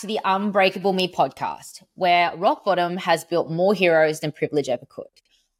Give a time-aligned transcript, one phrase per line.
[0.00, 4.86] To the Unbreakable Me podcast, where rock bottom has built more heroes than privilege ever
[4.88, 5.04] could.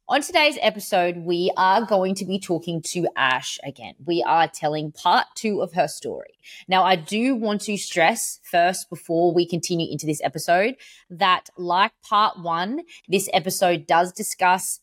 [0.09, 3.93] On today's episode, we are going to be talking to Ash again.
[4.03, 6.39] We are telling part two of her story.
[6.67, 10.75] Now, I do want to stress first, before we continue into this episode,
[11.11, 14.79] that like part one, this episode does discuss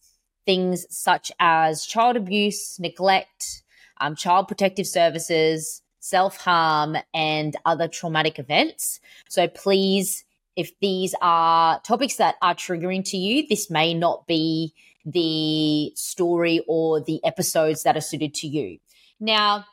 [0.47, 3.65] things such as child abuse, neglect,
[4.01, 9.01] um, child protective services, self harm, and other traumatic events.
[9.29, 10.25] So please,
[10.57, 14.75] if these are topics that are triggering to you, this may not be
[15.05, 18.79] the story or the episodes that are suited to you.
[19.21, 19.65] Now,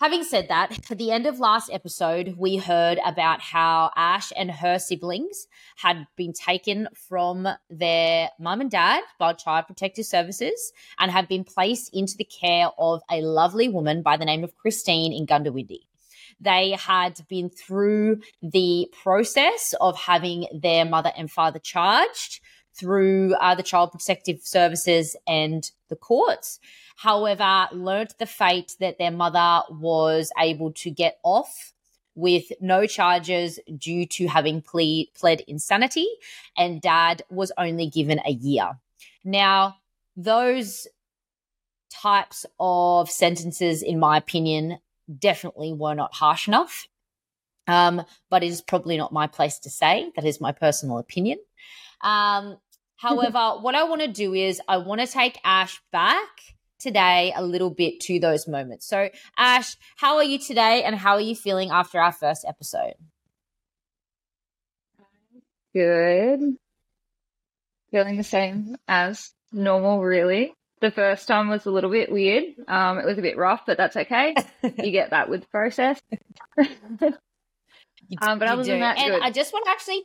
[0.00, 4.48] Having said that, at the end of last episode, we heard about how Ash and
[4.48, 11.10] her siblings had been taken from their mum and dad by Child Protective Services and
[11.10, 15.12] have been placed into the care of a lovely woman by the name of Christine
[15.12, 15.80] in Goondiwindi.
[16.40, 22.40] They had been through the process of having their mother and father charged
[22.78, 26.60] through uh, the Child Protective Services and the courts.
[26.98, 31.72] However, learnt the fate that their mother was able to get off
[32.16, 36.08] with no charges due to having ple- pled insanity,
[36.56, 38.80] and dad was only given a year.
[39.22, 39.76] Now,
[40.16, 40.88] those
[41.88, 44.80] types of sentences, in my opinion,
[45.20, 46.88] definitely were not harsh enough.
[47.68, 50.10] Um, but it is probably not my place to say.
[50.16, 51.38] That is my personal opinion.
[52.00, 52.56] Um,
[52.96, 57.42] however, what I want to do is I want to take Ash back today a
[57.42, 58.86] little bit to those moments.
[58.86, 62.94] So, Ash, how are you today and how are you feeling after our first episode?
[65.74, 66.40] Good.
[67.90, 70.54] Feeling the same as normal, really.
[70.80, 72.44] The first time was a little bit weird.
[72.68, 74.34] Um, it was a bit rough, but that's okay.
[74.62, 76.00] you get that with the process.
[76.58, 78.70] um, but other do.
[78.70, 79.22] than that, and good.
[79.22, 80.04] I just want to actually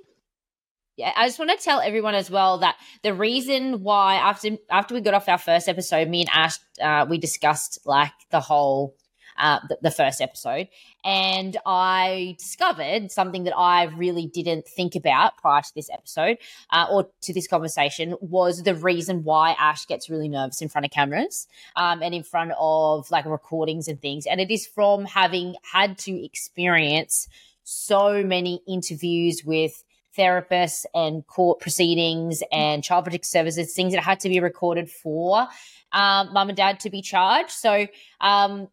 [0.95, 4.93] yeah, I just want to tell everyone as well that the reason why after after
[4.93, 8.95] we got off our first episode, me and Ash uh, we discussed like the whole
[9.35, 10.67] uh, the, the, first episode,
[11.03, 16.37] and I discovered something that I really didn't think about prior to this episode
[16.69, 20.85] uh, or to this conversation was the reason why Ash gets really nervous in front
[20.85, 25.05] of cameras um, and in front of like recordings and things, and it is from
[25.05, 27.27] having had to experience
[27.63, 29.83] so many interviews with
[30.17, 35.47] therapists and court proceedings and child protective services, things that had to be recorded for
[35.93, 37.51] um, mum and dad to be charged.
[37.51, 37.87] So,
[38.21, 38.67] um,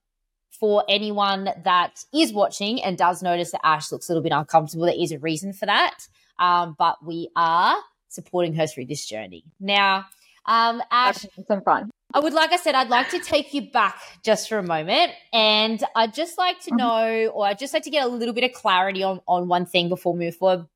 [0.50, 4.84] for anyone that is watching and does notice that Ash looks a little bit uncomfortable,
[4.84, 6.06] there is a reason for that.
[6.38, 7.76] Um, but we are
[8.08, 9.44] supporting her through this journey.
[9.58, 10.04] Now,
[10.44, 11.90] um, Ash, some fun.
[12.12, 15.12] I would, like I said, I'd like to take you back just for a moment,
[15.32, 16.76] and I'd just like to mm-hmm.
[16.76, 19.64] know, or I'd just like to get a little bit of clarity on on one
[19.64, 20.66] thing before we move forward.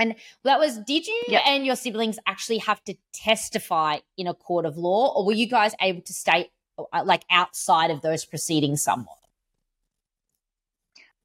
[0.00, 1.42] And that was, did you yep.
[1.46, 5.46] and your siblings actually have to testify in a court of law, or were you
[5.46, 9.18] guys able to stay uh, like outside of those proceedings somewhat?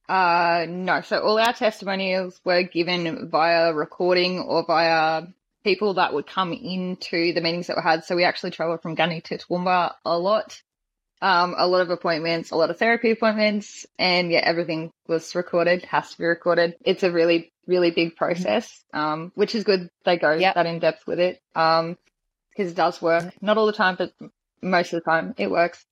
[0.07, 1.01] Uh, no.
[1.01, 5.23] So all our testimonials were given via recording or via
[5.63, 8.03] people that would come into the meetings that were had.
[8.03, 10.61] So we actually travelled from Gundy to Toowoomba a lot.
[11.21, 15.85] Um, a lot of appointments, a lot of therapy appointments, and yeah, everything was recorded,
[15.85, 16.75] has to be recorded.
[16.83, 19.89] It's a really, really big process, um, which is good.
[20.03, 20.55] They go yep.
[20.55, 21.97] that in depth with it, um,
[22.49, 23.33] because it does work.
[23.41, 24.13] Not all the time, but
[24.61, 25.85] most of the time it works.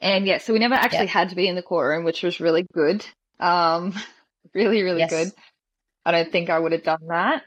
[0.00, 1.08] And yeah, so we never actually yep.
[1.08, 3.04] had to be in the courtroom, which was really good.
[3.40, 3.94] Um,
[4.54, 5.10] really, really yes.
[5.10, 5.32] good.
[6.04, 7.42] I don't think I would have done that.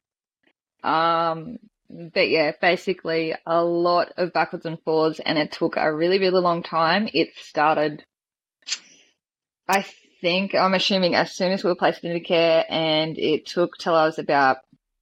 [0.83, 1.57] Um,
[1.89, 6.41] but yeah, basically a lot of backwards and forwards, and it took a really, really
[6.41, 7.09] long time.
[7.13, 8.03] It started,
[9.67, 9.85] I
[10.21, 13.95] think, I'm assuming as soon as we were placed into care, and it took till
[13.95, 14.57] I was about,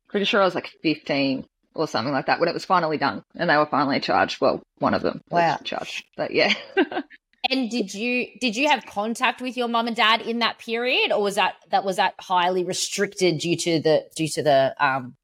[0.07, 1.45] pretty sure I was like 15
[1.75, 4.41] or something like that when it was finally done, and they were finally charged.
[4.41, 5.51] Well, one of them wow.
[5.51, 6.53] was charged, but yeah.
[7.49, 11.11] and did you did you have contact with your mum and dad in that period,
[11.11, 15.15] or was that that was that highly restricted due to the due to the um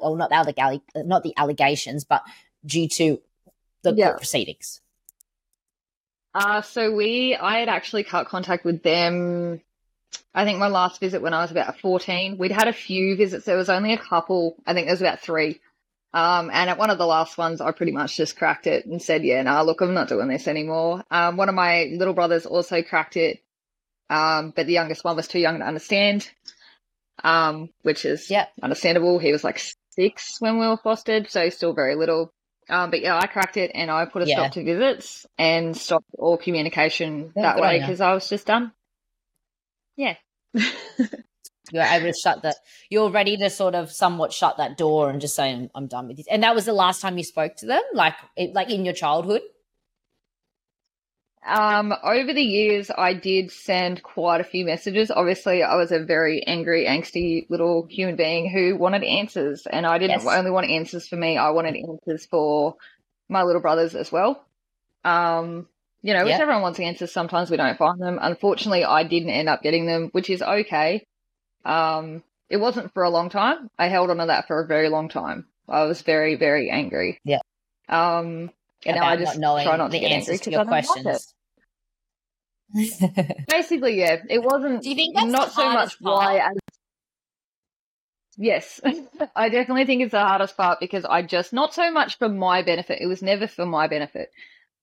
[0.00, 2.22] or not the not the allegations, but
[2.64, 3.20] due to
[3.82, 4.06] the yeah.
[4.06, 4.80] court proceedings?
[6.34, 9.60] Uh, so we, I had actually cut contact with them.
[10.34, 13.44] I think my last visit when I was about 14, we'd had a few visits.
[13.44, 14.56] There was only a couple.
[14.66, 15.60] I think there was about three.
[16.12, 19.02] Um, and at one of the last ones, I pretty much just cracked it and
[19.02, 21.04] said, yeah, nah, look, I'm not doing this anymore.
[21.10, 23.40] Um, one of my little brothers also cracked it.
[24.10, 26.28] Um, but the youngest one was too young to understand
[27.22, 28.50] um, which is yep.
[28.62, 29.18] understandable.
[29.18, 29.60] He was like
[29.90, 32.32] six when we were fostered, so still very little.
[32.68, 34.36] Um, but yeah, I cracked it and I put a yeah.
[34.36, 38.72] stop to visits and stopped all communication that way because I was just done.
[39.96, 40.16] Yeah.
[41.72, 42.56] you're able to shut that.
[42.90, 46.08] You're ready to sort of somewhat shut that door and just say, "I'm, I'm done
[46.08, 48.70] with this." And that was the last time you spoke to them, like it, like
[48.70, 49.42] in your childhood.
[51.46, 55.10] Um, over the years, I did send quite a few messages.
[55.10, 59.98] Obviously, I was a very angry, angsty little human being who wanted answers, and I
[59.98, 60.26] didn't Yes.
[60.26, 61.36] only want answers for me.
[61.36, 62.76] I wanted answers for
[63.28, 64.42] my little brothers as well.
[65.04, 65.68] Um,
[66.02, 67.12] you know, which everyone wants answers.
[67.12, 68.18] Sometimes we don't find them.
[68.20, 71.04] Unfortunately, I didn't end up getting them, which is okay.
[71.64, 73.70] Um, it wasn't for a long time.
[73.78, 75.46] I held on to that for a very long time.
[75.68, 77.18] I was very, very angry.
[77.24, 77.40] Yeah.
[77.88, 78.50] Um,
[78.86, 80.70] and now I just not knowing try not the angry answers to your I don't
[80.70, 81.02] like it.
[81.02, 81.34] questions.
[83.48, 84.16] Basically, yeah.
[84.28, 86.38] It wasn't Do you think that's not so much why.
[86.38, 86.50] part?
[86.50, 86.56] As...
[88.36, 88.80] Yes,
[89.36, 92.62] I definitely think it's the hardest part because I just not so much for my
[92.62, 93.00] benefit.
[93.00, 94.30] It was never for my benefit.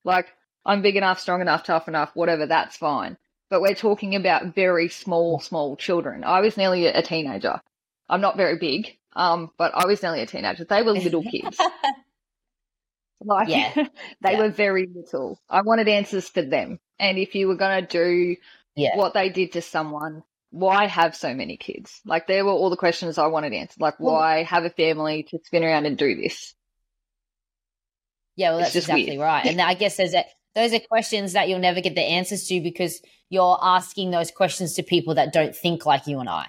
[0.04, 0.28] Like
[0.66, 2.46] I'm big enough, strong enough, tough enough, whatever.
[2.46, 3.18] That's fine.
[3.50, 6.24] But we're talking about very small, small children.
[6.24, 7.60] I was nearly a teenager.
[8.08, 10.64] I'm not very big, um, but I was nearly a teenager.
[10.64, 11.60] They were little kids.
[13.24, 13.74] Like Yeah.
[14.22, 14.40] they Yeah.
[14.40, 15.40] were very little.
[15.50, 16.80] I wanted answers for them.
[17.00, 18.36] And if you were going to do
[18.76, 18.96] yeah.
[18.98, 22.02] what they did to someone, why have so many kids?
[22.06, 23.80] Like there were all the questions I wanted answered.
[23.82, 26.54] Like Well- why have a family to spin around and do this?
[28.36, 29.22] Yeah, well, that's just exactly weird.
[29.22, 29.46] right.
[29.46, 30.24] And I guess there's a,
[30.56, 34.74] those are questions that you'll never get the answers to because you're asking those questions
[34.76, 36.48] to people that don't think like you and I.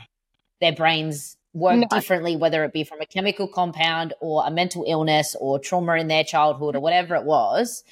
[0.61, 1.87] Their brains work No.
[1.91, 6.09] differently, whether it be from a chemical compound or a mental illness or trauma in
[6.09, 7.85] their childhood or whatever it was.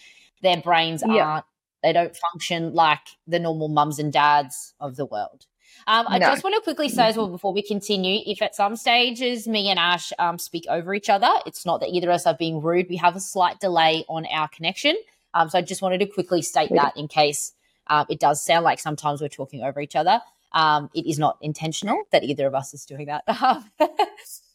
[0.42, 1.24] Their brains Yeah.
[1.24, 1.44] aren't,
[1.82, 5.46] they don't function like the normal mums and dads of the world.
[5.86, 6.26] Um, I No.
[6.26, 9.68] just want to quickly say as well before we continue, if at some stages me
[9.68, 12.60] and Ash um, speak over each other, it's not that either of us are being
[12.60, 12.86] rude.
[12.88, 14.96] We have a slight delay on our connection.
[15.34, 17.52] Um, so I just wanted to quickly state that in case
[17.86, 20.20] um, it does sound like sometimes we're talking over each other.
[20.52, 23.22] Um, it is not intentional that either of us is doing that.
[23.42, 23.64] Um,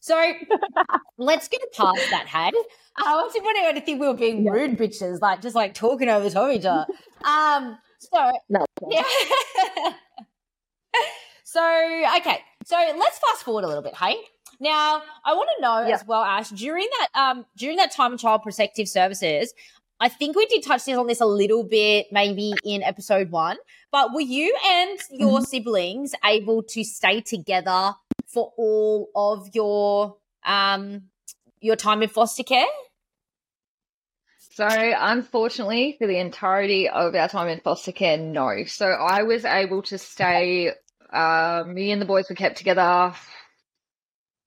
[0.01, 0.33] so
[1.17, 2.53] let's get past that, Had.
[2.97, 3.43] I wasn't
[3.75, 6.65] to think we were being rude bitches, like just like talking over top of each
[6.65, 6.85] other.
[7.25, 8.63] Um, so No.
[8.89, 9.01] yeah.
[11.43, 14.17] so okay, so let's fast forward a little bit, hey.
[14.59, 15.95] Now, I want to know Yeah.
[15.95, 19.53] as well, Ash, during that um during that time of child protective services,
[19.99, 23.57] I think we did touch on this a little bit, maybe in episode one.
[23.91, 27.93] But were you and your siblings able to stay together
[28.27, 31.03] for all of your um
[31.61, 32.65] your time in foster care?
[34.55, 38.63] So unfortunately, for the entirety of our time in foster care, no.
[38.65, 40.71] So I was able to stay.
[41.11, 43.13] Uh, me and the boys were kept together.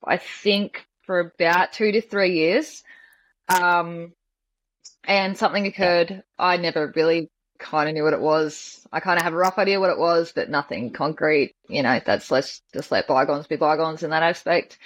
[0.05, 2.83] I think for about two to three years.
[3.49, 4.13] Um,
[5.09, 6.23] and something occurred.
[6.39, 8.87] I never really kind of knew what it was.
[8.93, 11.55] I kind of have a rough idea what it was, but nothing concrete.
[11.69, 14.79] You know, that's let's just let bygones be bygones in that aspect.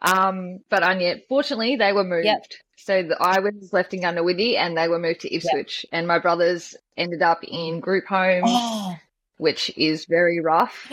[0.00, 2.24] Um, but unfortunately, they were moved.
[2.24, 2.46] Yep.
[2.76, 5.84] So the, I was left in Goondiwindi and they were moved to Ipswich.
[5.92, 8.96] And my brothers ended up in group home, Oh,
[9.36, 10.90] which is very rough,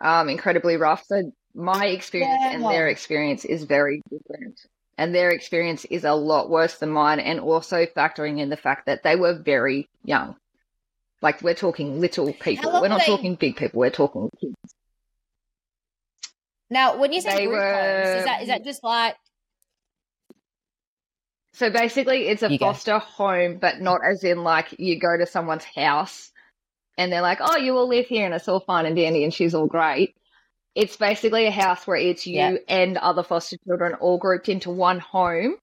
[0.00, 1.04] um, incredibly rough.
[1.04, 4.58] So my experience and their experience is very different.
[4.98, 7.20] And their experience is a lot worse than mine.
[7.20, 10.36] And also factoring in the fact that they were very young.
[11.22, 12.72] Like we're talking little people.
[12.72, 13.80] We're were not they- talking big people.
[13.80, 14.54] We're talking kids.
[16.68, 19.14] Now, when you say They group homes, is that is that just like
[21.52, 22.66] So basically, it's a You go.
[22.66, 26.32] foster home, but not as in like you go to someone's house
[26.98, 29.32] and they're like, oh, you all live here and it's all fine and dandy and
[29.32, 30.16] she's all great.
[30.76, 32.56] It's basically a house where it's you Yeah.
[32.68, 35.56] and other foster children all grouped into one home.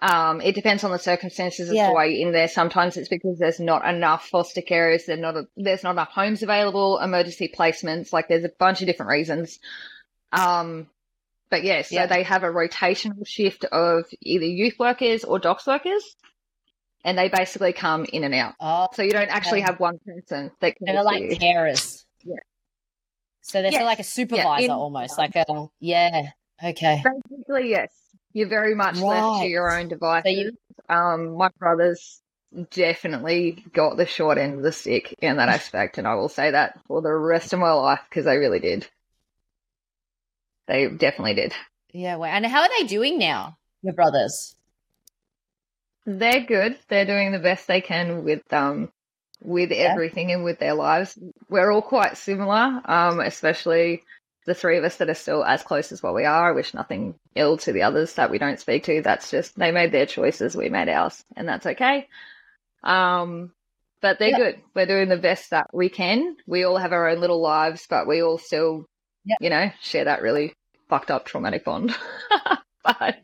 [0.00, 1.88] Um, it depends on the circumstances as Yeah.
[1.88, 2.48] to why you're in there.
[2.48, 6.42] Sometimes it's because there's not enough foster carers, there's not a, there's not enough homes
[6.42, 8.10] available, emergency placements.
[8.10, 9.58] Like there's a bunch of different reasons.
[10.32, 10.88] Um,
[11.50, 12.06] but yeah, so Yeah.
[12.06, 16.16] they have a rotational shift of either youth workers or docs workers,
[17.04, 18.54] and they basically come in and out.
[18.60, 19.66] oh, So you don't actually Okay.
[19.72, 22.04] have one person that can they're like carers?
[22.24, 22.36] Yeah.
[23.48, 23.82] So they're Yes.
[23.84, 25.44] like a supervisor in- almost, like a
[25.80, 26.30] yeah.
[26.62, 27.02] Okay.
[27.30, 27.90] Basically, yes.
[28.34, 30.24] You're very much left to your own devices.
[30.24, 30.52] So you
[30.94, 32.20] Um, my brothers
[32.70, 36.50] definitely got the short end of the stick in that aspect, and I will say
[36.50, 38.86] that for the rest of my life because they really did.
[40.66, 41.54] They definitely did.
[41.92, 42.16] yeah.
[42.16, 43.56] Wait, and how are they doing now?
[43.82, 44.54] Your brothers?
[46.04, 46.78] They're good.
[46.88, 48.92] They're doing the best they can with um
[49.42, 49.90] with Yeah.
[49.92, 51.18] everything and with their lives.
[51.48, 54.02] We're all quite similar, um, especially
[54.46, 56.48] the three of us that are still as close as what we are.
[56.50, 59.02] I wish nothing ill to the others that we don't speak to.
[59.02, 62.08] That's just they made their choices, we made ours, and that's okay.
[62.82, 63.52] Um,
[64.00, 64.38] but they're Yeah.
[64.38, 64.60] good.
[64.74, 66.36] We're doing the best that we can.
[66.46, 68.86] We all have our own little lives, but we all still
[69.24, 69.38] Yep.
[69.40, 70.54] you know, share that really
[70.88, 71.94] fucked up traumatic bond.
[72.84, 73.18] but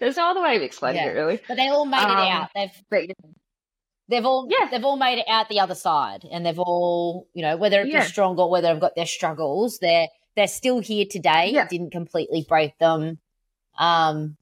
[0.00, 1.10] there's no other way of explaining Yeah.
[1.10, 1.40] it, really.
[1.46, 2.50] But they all made Um, it out.
[2.54, 3.02] They've But
[4.08, 4.68] they've all Yeah.
[4.70, 7.84] they've all made it out the other side, and they've all you know whether it
[7.84, 8.04] be Yeah.
[8.04, 11.50] strong or whether they've got their struggles, they're they're still here today.
[11.52, 11.64] Yeah.
[11.64, 13.18] It didn't completely break them.
[13.78, 14.36] Um,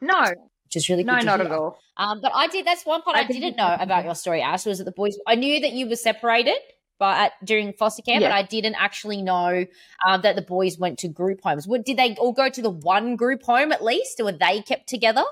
[0.00, 0.22] no,
[0.64, 1.46] which is really no, not hear.
[1.48, 1.78] at all.
[1.96, 2.66] Um, but I did.
[2.66, 4.66] That's one part I, I didn't know about your story, Ash.
[4.66, 5.16] Was that the boys?
[5.26, 6.58] I knew that you were separated,
[6.98, 9.64] but at, during foster care, but I didn't actually know
[10.06, 11.66] um, that the boys went to group homes.
[11.66, 14.62] What, did they all go to the one group home at least, or were they
[14.62, 15.24] kept together?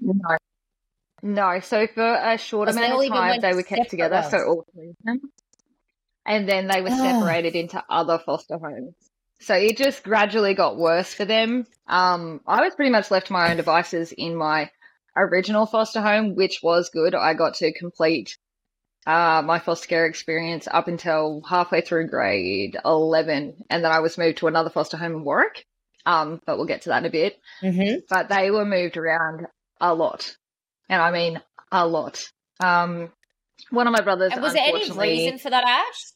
[0.00, 0.36] No.
[1.22, 4.22] No, so for a short so they amount of time, they were kept together.
[4.30, 4.46] So ones.
[4.48, 5.20] all three of them.
[6.26, 8.94] And then they were separated into other foster homes.
[9.40, 11.66] So it just gradually got worse for them.
[11.86, 14.70] Um, I was pretty much left to my own devices in my
[15.16, 17.14] original foster home, which was good.
[17.14, 18.36] I got to complete
[19.06, 23.64] uh, my foster care experience up until halfway through grade 11.
[23.70, 25.64] And then I was moved to another foster home in Warwick.
[26.06, 28.00] Um, but we'll get to that in a bit Mm-hmm.
[28.08, 29.46] but they were moved around
[29.82, 30.34] a lot,
[30.90, 31.40] and I mean
[31.72, 32.28] a lot.
[32.58, 33.10] Um,
[33.70, 36.12] one of my brothers, And was there any reason for that, Ash?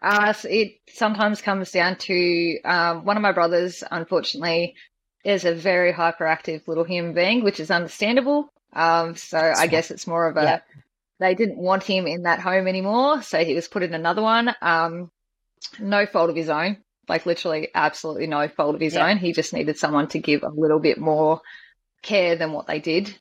[0.00, 3.84] uh, so it sometimes comes down to um, one of my brothers.
[3.88, 4.74] Unfortunately,
[5.24, 8.48] is a very hyperactive little human being, which is understandable.
[8.72, 9.70] Um, so I right.
[9.70, 10.60] guess it's more of a Yeah.
[11.20, 14.52] they didn't want him in that home anymore, so he was put in another one.
[14.60, 15.10] Um,
[15.78, 16.78] no fault of his own,
[17.08, 19.06] like literally absolutely no fault of his Yeah.
[19.06, 19.18] own.
[19.18, 21.42] He just needed someone to give a little bit more
[22.02, 23.16] care than what they did.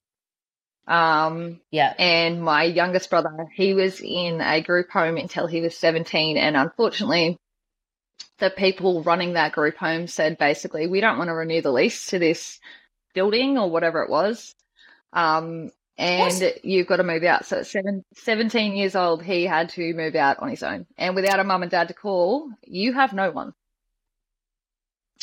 [0.88, 1.94] Um, Yeah.
[1.98, 6.38] and my youngest brother, he was in a group home until he was 17.
[6.38, 7.38] And unfortunately,
[8.40, 12.08] the people running that group home said basically, we don't want to renew the lease
[12.08, 12.60] to this
[13.14, 14.56] building or whatever it was.
[15.14, 17.46] Um, and you've got to move out.
[17.46, 20.88] So at seven, 17 years old, he had to move out on his own.
[20.98, 23.54] And without a mum and dad to call, you have no one.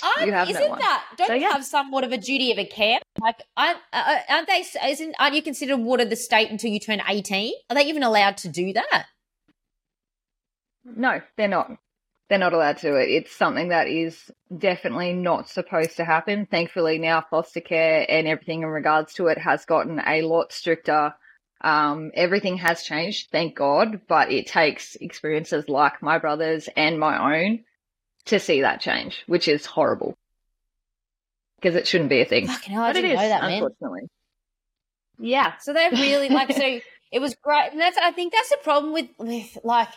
[0.02, 0.78] Aren't, You have isn't one.
[0.78, 1.52] that don't So, you yeah.
[1.52, 3.00] have somewhat of a duty of a care?
[3.20, 4.64] Like, aren't, uh, aren't they?
[4.88, 7.54] Isn't aren't you considered ward of the state until you turn eighteen?
[7.68, 9.06] Are they even allowed to do that?
[10.84, 11.72] No, they're not.
[12.28, 13.08] They're not allowed to do it.
[13.08, 16.46] It's something that is definitely not supposed to happen.
[16.46, 21.14] Thankfully, now foster care and everything in regards to it has gotten a lot stricter.
[21.62, 27.40] Um, everything has changed, thank God, but it takes experiences like my brother's and my
[27.40, 27.64] own
[28.26, 30.14] to see that change, which is horrible
[31.60, 32.46] because it shouldn't be a thing.
[32.46, 33.52] Fucking hell, but it didn't is, know that, man.
[33.54, 34.08] unfortunately.
[35.18, 35.54] Yeah.
[35.60, 36.80] So they're really like so.
[37.10, 39.88] It was great, and that's I think that's the problem with with like.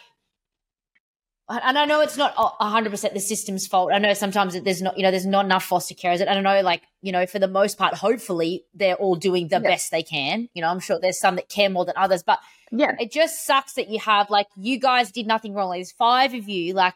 [1.50, 3.92] And I know it's not a hundred percent the system's fault.
[3.92, 6.22] I know sometimes that there's not, you know, there's not enough foster carers.
[6.22, 9.58] And I know, like, you know, for the most part, hopefully they're all doing the
[9.58, 9.72] Yeah.
[9.72, 10.48] best they can.
[10.54, 12.40] You know, I'm sure there's some that care more than others, but
[12.72, 12.96] Yeah.
[13.01, 15.72] it just sucks that you have like you guys did nothing wrong.
[15.72, 16.96] There's five of you, like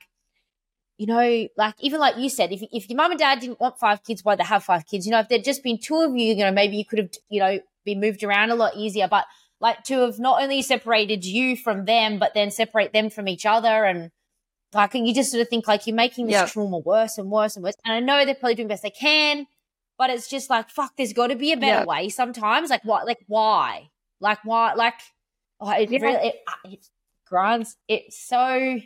[0.98, 3.78] you know, like even like you said, if if your mum and dad didn't want
[3.80, 5.06] five kids, why they have five kids?
[5.06, 7.10] You know, if there'd just been two of you, you know, maybe you could have,
[7.30, 9.08] you know, been moved around a lot easier.
[9.08, 9.26] But
[9.60, 13.46] like to have not only separated you from them, but then separate them from each
[13.46, 14.12] other, and
[14.74, 16.46] like you just sort of think like you're making this Yeah.
[16.48, 17.76] trauma worse and worse and worse.
[17.86, 19.48] And I know they're probably doing the best they can,
[19.98, 20.94] but it's just like fuck.
[20.98, 21.86] There's got to be a better Yeah.
[21.86, 22.70] way sometimes.
[22.70, 23.06] Like what?
[23.06, 23.90] Like why?
[24.20, 24.74] Like why?
[24.74, 25.00] Like
[25.60, 26.00] oh, it Yeah.
[26.02, 26.36] really it,
[26.66, 26.88] it
[27.28, 27.76] grinds.
[27.88, 28.80] It's so.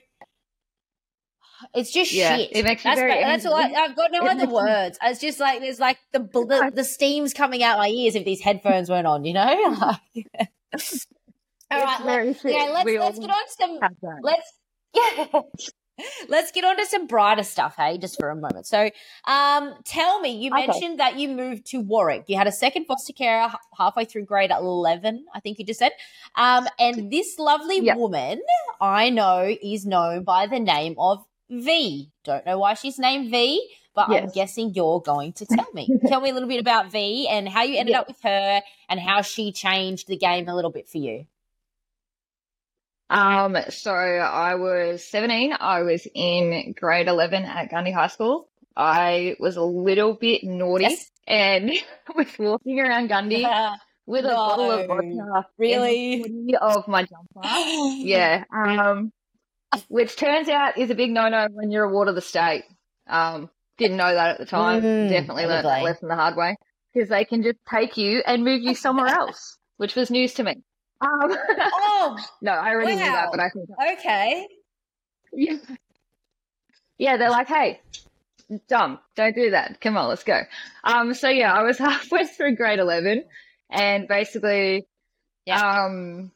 [1.73, 2.49] It's just Yeah, shit.
[2.55, 3.53] it makes you that's very ba- that's all.
[3.55, 4.99] I, I've got no It other makes you- words.
[5.03, 8.41] It's just like there's like the, the the steam's coming out my ears if these
[8.41, 9.25] headphones weren't on.
[9.25, 9.75] You know.
[10.13, 10.49] Like-
[11.71, 11.99] all right.
[11.99, 12.51] Let, very true.
[12.51, 12.69] yeah.
[12.73, 14.53] Let's We let's get on to some have let's
[14.95, 15.41] yeah.
[16.29, 18.65] Let's get on to some brighter stuff, hey, just for a moment.
[18.67, 18.89] So,
[19.27, 20.65] um, tell me, you Okay.
[20.67, 22.23] mentioned that you moved to Warwick.
[22.27, 25.79] You had a second foster carer h- halfway through grade 11, I think you just
[25.79, 25.91] said.
[26.35, 27.97] Um, and this lovely Yep.
[27.97, 28.41] woman
[28.79, 32.11] I know is known by the name of V.
[32.23, 35.87] Don't know why she's named V, but I'm guessing you're going to tell me.
[36.07, 38.01] tell me a little bit about V and how you ended Yeah.
[38.01, 41.25] up with her and how she changed the game a little bit for you.
[43.09, 45.53] Um, so I was 17.
[45.59, 48.47] I was in grade 11 at Gundy High School.
[48.77, 51.09] I was a little bit naughty Yes.
[51.27, 51.71] and
[52.15, 53.41] was walking around Gundy
[54.05, 55.47] with a bottle of vodka.
[55.57, 56.23] Really?
[56.61, 57.41] of my jumper.
[58.05, 58.43] Yeah.
[58.53, 59.11] Um,
[59.87, 62.63] which turns out is a big no-no when you're a ward of the state.
[63.07, 64.81] Um, didn't know that at the time.
[64.81, 66.55] Mm, Definitely learned that lesson the hard way
[66.93, 70.43] because they can just take you and move you somewhere else, which was news to
[70.43, 70.55] me.
[71.01, 74.47] Um, Oh, no, I already knew that, but I think okay.
[75.33, 75.55] yeah.
[76.97, 77.79] Yeah, they're like, hey,
[78.67, 79.79] dumb, don't do that.
[79.79, 80.41] Come on, let's go.
[80.83, 83.23] Um, so yeah, I was halfway through grade eleven,
[83.69, 84.85] and basically,
[85.49, 86.31] um,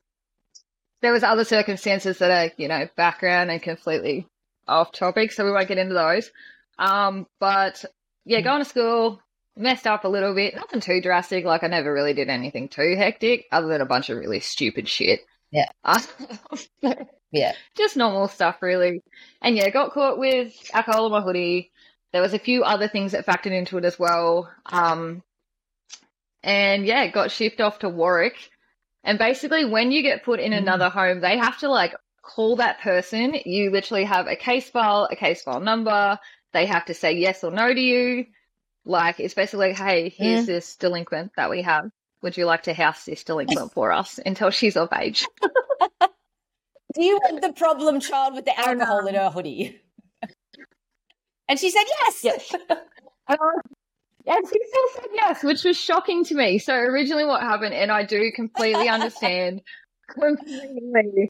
[1.03, 4.27] there was other circumstances that are, you know, background and completely
[4.67, 6.31] off topic, so we won't get into those.
[6.79, 7.85] Um, but
[8.25, 8.45] yeah, Mm.
[8.45, 9.21] going to school,
[9.57, 10.55] messed up a little bit.
[10.55, 11.45] Nothing too drastic.
[11.45, 14.87] Like I never really did anything too hectic, other than a bunch of really stupid
[14.89, 15.21] shit.
[15.51, 15.69] Yeah.
[17.31, 17.53] Yeah.
[17.75, 19.01] just normal stuff, really.
[19.41, 21.71] And yeah, got caught with alcohol in my hoodie.
[22.11, 24.51] There was a few other things that factored into it as well.
[24.67, 25.23] Um,
[26.43, 28.51] and yeah, got shipped off to Warwick.
[29.03, 30.57] And basically, when you get put in Mm.
[30.59, 33.35] another home, they have to like call that person.
[33.45, 36.19] You literally have a case file, a case file number.
[36.53, 38.27] They have to say yes or no to you.
[38.85, 41.85] Like, it's basically, like, hey, here's this delinquent that we have.
[42.21, 45.25] Would you like to house this delinquent for us until she's of age?
[46.95, 49.81] Do you want the problem child with the alcohol in her hoodie?
[51.49, 52.23] and she said yes.
[52.23, 52.55] Yes.
[54.25, 56.57] And she still said yes, which was shocking to me.
[56.59, 59.61] So originally, what happened, and I do completely understand,
[60.09, 61.29] completely,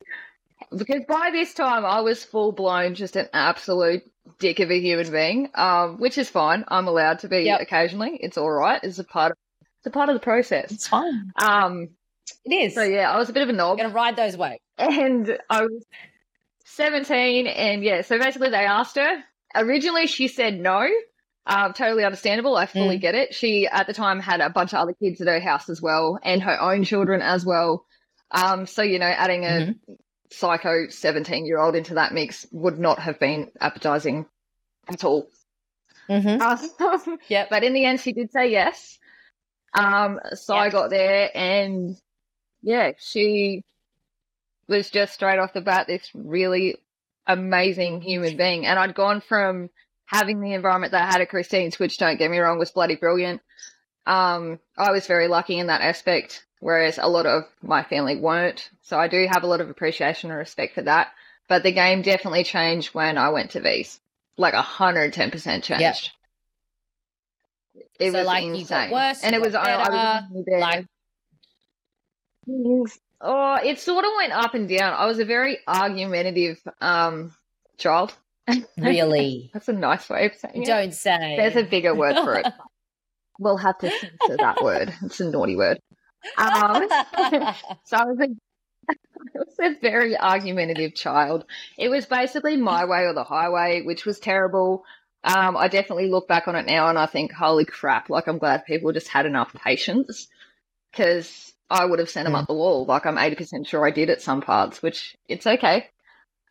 [0.76, 4.04] because by this time I was full blown just an absolute
[4.40, 6.66] dick of a human being, um, which is fine.
[6.68, 7.62] I'm allowed to be Yep.
[7.62, 8.18] occasionally.
[8.22, 8.80] It's all right.
[8.84, 9.38] It's a part of
[9.80, 10.72] it's a part of the process.
[10.72, 11.32] It's fine.
[11.36, 11.90] Um,
[12.46, 12.74] It is.
[12.76, 14.62] so yeah, I was a bit of a knob You're gonna ride those waves.
[14.78, 15.84] and I was
[16.66, 19.24] 17, and yeah, so basically they asked her.
[19.56, 20.88] Originally, she said no.
[21.46, 22.56] Um, totally understandable.
[22.56, 23.02] I fully Mm.
[23.02, 23.34] get it.
[23.36, 26.18] She at the time had a bunch of other kids at her house as well,
[26.24, 27.86] and her own children as well.
[28.32, 29.94] Um, so you know, adding a Mm-hmm.
[30.32, 34.26] psycho 17 year old into that mix would not have been appetizing
[34.88, 35.28] at all.
[36.10, 36.42] Mm-hmm.
[36.42, 37.50] Um, Yep.
[37.50, 38.98] but in the end, she did say yes.
[39.74, 41.98] Um, so I got there, and
[42.62, 43.64] yeah, she
[44.68, 46.78] was just straight off the bat this really
[47.28, 48.66] amazing human being.
[48.66, 49.70] And I'd gone from
[50.06, 52.96] having the environment that I had at Christine's, which don't get me wrong, was bloody
[52.96, 53.42] brilliant.
[54.06, 58.70] Um, I was very lucky in that aspect, whereas a lot of my family weren't.
[58.82, 61.12] So I do have a lot of appreciation and respect for that.
[61.48, 64.00] But the game definitely changed when I went to V's.
[64.38, 66.12] Like 110% changed.
[68.00, 68.92] It So, was like, insane.
[68.92, 70.86] worse, and it was got I, I was better, like-
[73.22, 74.94] oh, it sort of went up and down.
[74.94, 77.34] I was a very argumentative um
[77.78, 78.14] child.
[78.78, 79.50] Really?
[79.54, 80.66] That's a nice way of saying it.
[80.66, 81.36] Don't say.
[81.38, 82.48] There's a bigger word for it.
[83.40, 84.94] We'll have to censor that word.
[85.02, 85.80] It's a naughty word.
[86.38, 86.84] Um,
[87.84, 88.28] so I was a,
[88.90, 88.94] I
[89.34, 91.46] was a very argumentative child.
[91.78, 94.86] It was basically my way or the highway, which was terrible.
[95.24, 98.38] Um, I definitely look back on it now and I think, holy crap, like I'm
[98.38, 100.28] glad people just had enough patience
[100.92, 102.42] because I would have sent them Mm.
[102.42, 102.86] up the wall.
[102.86, 105.90] Like I'm 80% sure I did at some parts, which it's okay.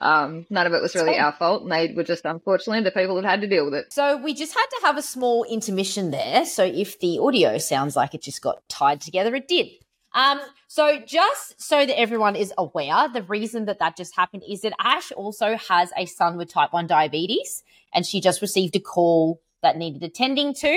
[0.02, 1.62] Um, none of it was really our fault.
[1.62, 3.92] And they were just unfortunately the people that had to deal with it.
[3.92, 6.44] So we just had to have a small intermission there.
[6.44, 9.68] So if the audio sounds like it just got tied together, it did.
[10.14, 14.62] Um, so just so that everyone is aware, the reason that that just happened is
[14.62, 17.62] that Ash also has a son with type 1 diabetes
[17.94, 20.72] and she just received a call that needed attending to.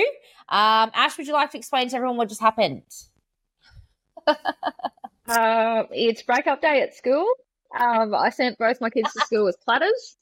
[0.48, 2.82] Um, Ash, would you like to explain to everyone what just happened?
[5.28, 7.26] Uh, it's breakup day at school.
[7.78, 10.16] Um, I sent both my kids to school with platters,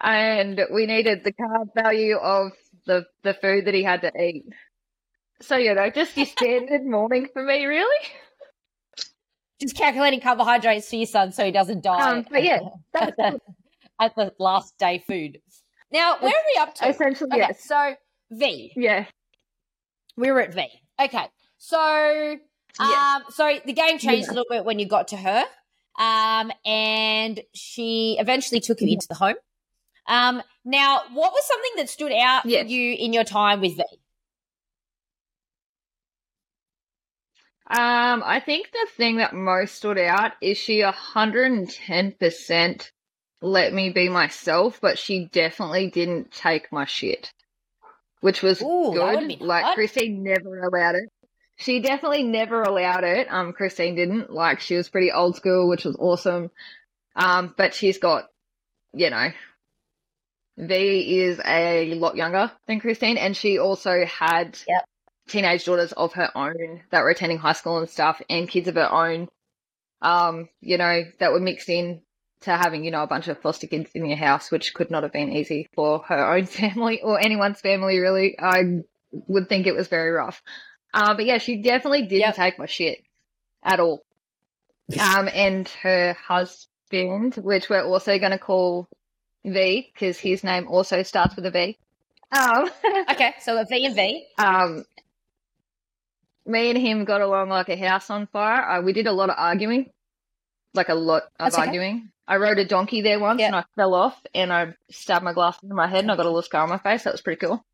[0.00, 2.52] and we needed the carb value of
[2.86, 4.44] the the food that he had to eat.
[5.40, 8.06] So you know, just your standard morning for me, really.
[9.60, 12.18] Just calculating carbohydrates for your son so he doesn't die.
[12.18, 12.60] Um, but yeah,
[12.94, 13.38] at that's the,
[14.00, 15.38] at the last day food.
[15.92, 16.88] Now, where are we up to?
[16.88, 17.94] essentially Okay, yes, so
[18.32, 18.72] V.
[18.76, 19.04] yeah,
[20.16, 20.66] We were at V.
[21.00, 21.26] Okay.
[21.58, 22.36] So
[22.80, 24.32] um so the game changed Yeah.
[24.32, 25.44] a little bit when you got to her.
[25.98, 28.94] Um and she eventually took him Yeah.
[28.94, 29.34] into the home.
[30.08, 32.66] Um now what was something that stood out Yes.
[32.66, 33.82] for you in your time with V?
[37.68, 42.90] Um, I think the thing that most stood out is she 110%
[43.40, 47.32] let me be myself, but she definitely didn't take my shit,
[48.20, 49.40] which was Ooh, good.
[49.40, 49.74] Like.
[49.74, 51.08] Christine never allowed it.
[51.62, 53.28] She definitely never allowed it.
[53.30, 54.32] Um, Christine didn't.
[54.32, 56.50] Like she was pretty old school, which was awesome.
[57.14, 58.28] Um, but she's got,
[58.92, 59.28] you know,
[60.58, 64.84] V is a lot younger than Christine, and she also had Yep.
[65.28, 68.74] teenage daughters of her own that were attending high school and stuff, and kids of
[68.74, 69.28] her own.
[70.00, 72.02] Um, you know, that were mixed in
[72.40, 75.04] to having, you know, a bunch of foster kids in your house, which could not
[75.04, 78.36] have been easy for her own family or anyone's family, really.
[78.38, 78.80] I
[79.12, 80.42] would think it was very rough.
[80.94, 82.34] Uh, but yeah, she definitely didn't Yep.
[82.36, 83.02] take my shit
[83.62, 84.02] at all.
[85.00, 88.88] Um, and her husband, which we're also going to call
[89.44, 91.78] V, because his name also starts with a V.
[92.30, 92.68] Um,
[93.10, 94.26] Okay, so a V and V.
[94.38, 94.84] um,
[96.44, 98.62] me and him got along like a house on fire.
[98.68, 99.90] Uh, we did a lot of arguing,
[100.74, 101.66] like a lot of That's okay.
[101.68, 102.10] arguing.
[102.28, 103.46] I rode a donkey there once Yeah.
[103.46, 106.26] and I fell off and I stabbed my glasses in my head and I got
[106.26, 107.04] a little scar on my face.
[107.04, 107.64] That was pretty cool.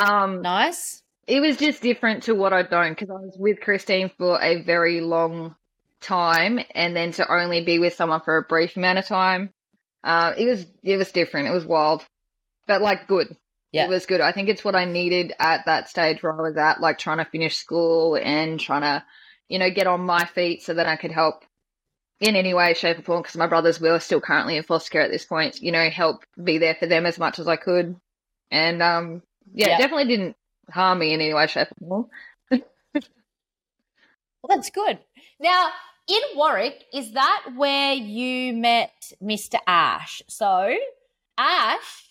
[0.00, 1.01] Um, Nice.
[1.26, 4.62] It was just different to what I'd done because I was with Christine for a
[4.62, 5.54] very long
[6.00, 9.50] time, and then to only be with someone for a brief amount of time,
[10.04, 11.48] uh, it was it was different.
[11.48, 12.04] It was wild,
[12.66, 13.36] but like good.
[13.70, 13.86] Yeah.
[13.86, 14.20] It was good.
[14.20, 17.18] I think it's what I needed at that stage where I was at, like trying
[17.18, 19.02] to finish school and trying to,
[19.48, 21.44] you know, get on my feet so that I could help
[22.20, 23.22] in any way, shape, or form.
[23.22, 25.62] Because my brothers were still currently in foster care at this point.
[25.62, 27.96] You know, help be there for them as much as I could,
[28.50, 29.22] and um,
[29.54, 29.78] yeah, Yeah.
[29.78, 30.36] definitely didn't
[30.70, 31.88] harm me in any way, shape, or
[32.50, 32.62] form.
[34.42, 34.98] Well, that's good.
[35.38, 35.68] Now,
[36.08, 39.56] in Warwick, is that where you met Mr.
[39.66, 40.20] Ash?
[40.28, 40.74] So,
[41.38, 42.08] Ash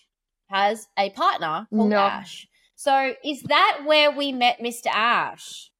[0.48, 1.98] has a partner called No.
[1.98, 2.48] Ash.
[2.74, 4.86] So, is that where we met Mr.
[4.86, 5.70] Ash?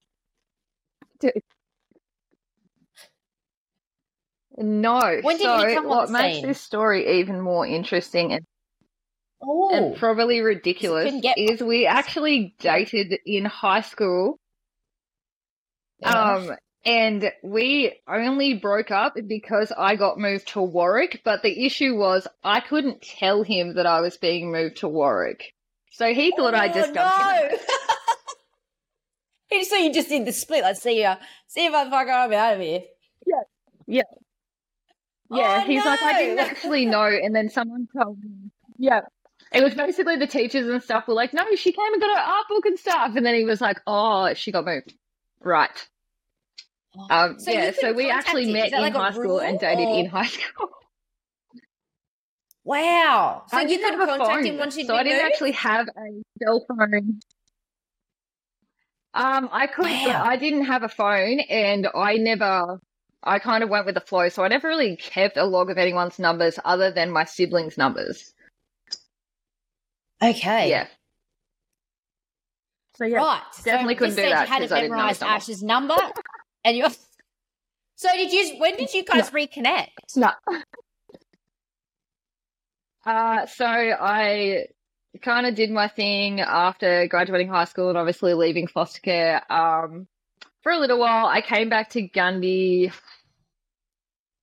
[4.58, 5.20] No.
[5.22, 6.46] When did so he come on what the makes scene?
[6.46, 8.44] this story even more interesting and,
[9.42, 14.38] Oh, and probably ridiculous get- is we actually dated in high school.
[16.02, 16.52] Um
[16.84, 22.26] and we only broke up because I got moved to Warwick, but the issue was
[22.42, 25.54] I couldn't tell him that I was being moved to Warwick.
[25.92, 27.58] So he thought I just oh, dumped him.
[29.52, 29.62] no.
[29.62, 30.64] so you just did the split.
[30.64, 31.16] Let's see ya.
[31.46, 32.82] See if motherfucker, I'm out of here.
[33.26, 33.42] Yeah,
[33.86, 34.02] Yeah.
[35.30, 35.62] Yeah.
[35.62, 37.04] Oh, he's like, I didn't actually know.
[37.04, 38.50] And then someone told me.
[38.78, 39.00] Yeah.
[39.54, 42.32] It was basically the teachers and stuff were like, no, she came and got her
[42.32, 43.16] art book and stuff.
[43.16, 44.94] And then he was like, oh, she got moved.
[45.40, 45.70] Right.
[47.10, 50.06] Um, So yeah, so we actually met in like high school and dated or- in
[50.06, 50.68] high school.
[52.64, 53.42] Wow.
[53.48, 55.32] So I you a contact phone, him once you'd so I didn't moved?
[55.32, 57.18] actually have a cell phone.
[59.14, 60.22] Um, I could, Wow.
[60.24, 62.78] I didn't have a phone, and I never,
[63.22, 65.76] I kind of went with the flow, so I never really kept a log of
[65.78, 68.32] anyone's numbers other than my siblings' numbers.
[70.22, 70.70] Okay.
[70.70, 70.86] Yeah.
[72.96, 73.42] So yeah, Right.
[73.64, 75.22] definitely so couldn't this do that You had 'cause to I didn't know memorize.
[75.22, 75.96] Ash's number,
[76.64, 76.86] and you.
[77.94, 78.58] So did you?
[78.58, 80.16] When did you guys reconnect?
[80.16, 80.30] no.
[83.06, 84.66] Uh, so I
[85.20, 89.52] kind of did my thing after graduating high school and obviously leaving foster care.
[89.52, 90.08] Um,
[90.62, 92.92] for a little while, I came back to Gundy.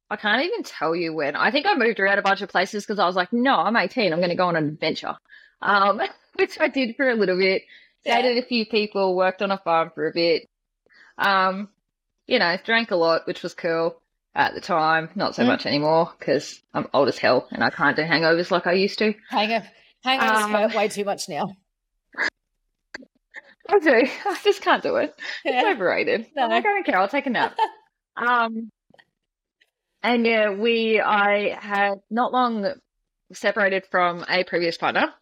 [0.09, 1.35] I can't even tell you when.
[1.35, 3.75] I think I moved around a bunch of places because I was like, no, I'm
[3.75, 4.11] 18.
[4.13, 5.15] I'm going to go on an adventure.
[5.61, 6.01] Um,
[6.35, 7.63] which I did for a little bit.
[8.05, 8.21] Yeah.
[8.21, 10.47] Dated a few people, worked on a farm for a bit.
[11.17, 11.69] Um,
[12.27, 14.01] you know, drank a lot, which was cool
[14.35, 15.09] at the time.
[15.15, 15.47] Not so Mm.
[15.47, 18.99] much anymore because I'm old as hell and I can't do hangovers like I used
[18.99, 19.13] to.
[19.29, 19.63] Hang on.
[20.03, 20.19] Hang.
[20.21, 21.49] Um, hurt way too much now.
[23.67, 23.91] I do.
[24.25, 25.13] I just can't do it.
[25.45, 25.71] It's Yeah.
[25.73, 26.27] overrated.
[26.35, 26.47] No.
[26.49, 26.97] I don't care.
[26.97, 27.55] I'll take a nap.
[28.17, 28.71] um,
[30.01, 32.73] and yeah, we, I had not long
[33.33, 35.13] separated from a previous partner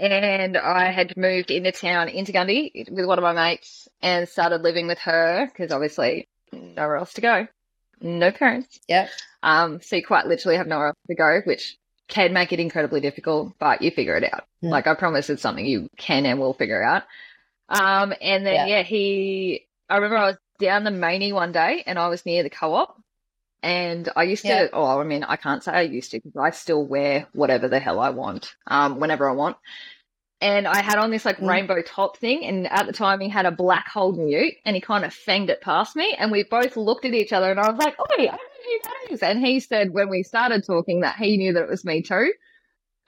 [0.00, 4.62] and I had moved into town into Gundy with one of my mates and started
[4.62, 7.46] living with her because obviously nowhere else to go.
[8.00, 8.80] No parents.
[8.88, 9.08] Yeah.
[9.42, 11.76] Um, so you quite literally have nowhere else to go, which
[12.08, 14.44] can make it incredibly difficult, but you figure it out.
[14.60, 14.70] Yeah.
[14.70, 17.04] Like I promise it's something you can and will figure out.
[17.68, 18.66] Um, and then Yeah.
[18.66, 18.82] yeah.
[18.82, 22.50] he, I remember I was down the Maney one day and I was near the
[22.50, 23.00] co-op
[23.62, 26.50] and I used to, oh, I mean, I can't say I used to because I
[26.50, 29.56] still wear whatever the hell I want, um, whenever I want.
[30.42, 31.48] And I had on this like Mm.
[31.48, 34.80] rainbow top thing, and at the time he had a black Holden Ute, and he
[34.80, 37.68] kind of fanged it past me, and we both looked at each other, and I
[37.70, 41.00] was like, "Oh, I know who that is." And he said when we started talking
[41.00, 42.32] that he knew that it was me too.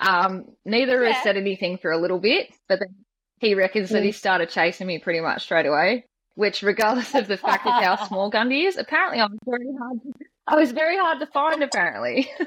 [0.01, 2.95] Um, neither of us said anything for a little bit, but then
[3.39, 6.05] he reckons that he started chasing me pretty much straight away.
[6.35, 10.01] Which, regardless of the fact of how small Gundy is, apparently I was very hard.
[10.47, 11.63] I was very hard to find.
[11.63, 12.29] Apparently,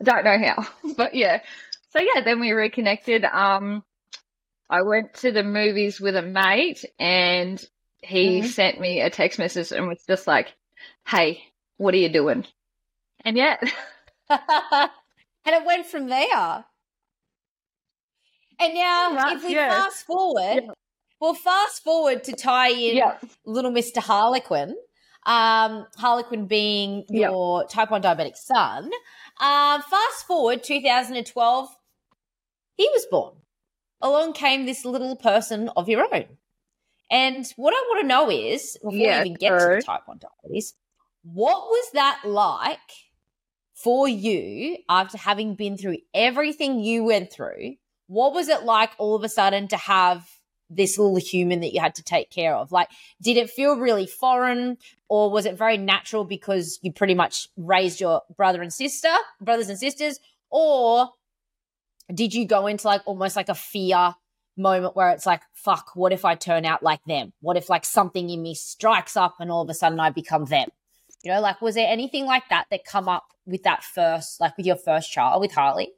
[0.00, 1.40] I don't know how, but yeah.
[1.90, 3.24] So yeah, then we reconnected.
[3.24, 3.82] Um,
[4.70, 7.62] I went to the movies with a mate, and
[8.02, 8.46] he Mhm.
[8.46, 10.54] sent me a text message and was just like,
[11.06, 11.42] "Hey,
[11.78, 12.46] what are you doing?"
[13.24, 13.60] And yet,
[14.30, 14.90] and
[15.46, 16.64] it went from there.
[18.60, 19.68] And now, if we yeah.
[19.68, 20.72] fast forward, Yeah.
[21.20, 23.02] well, fast forward to tie in
[23.46, 23.98] little Mr.
[23.98, 24.76] Harlequin,
[25.28, 28.84] um, Harlequin being your type 1 diabetic son.
[29.40, 31.68] Um, fast forward 2012,
[32.76, 33.34] he was born.
[34.00, 36.24] Along came this little person of your own.
[37.10, 40.18] And what I want to know is, before Yeah, we even get to type 1
[40.18, 40.74] diabetes,
[41.22, 42.78] what was that like
[43.74, 47.74] for you after having been through everything you went through?
[48.06, 50.26] What was it like all of a sudden to have
[50.70, 52.72] this little human that you had to take care of?
[52.72, 52.88] Like,
[53.22, 54.78] did it feel really foreign
[55.08, 59.68] or was it very natural because you pretty much raised your brother and sister, brothers
[59.68, 60.20] and sisters?
[60.50, 61.10] Or
[62.12, 64.14] did you go into like almost like a fear
[64.56, 67.32] moment where it's like, fuck, what if I turn out like them?
[67.40, 70.46] What if like something in me strikes up and all of a sudden I become
[70.46, 70.68] them?
[71.22, 74.56] You know, like was there anything like that that come up with that first, like
[74.56, 75.92] with your first child with Harley?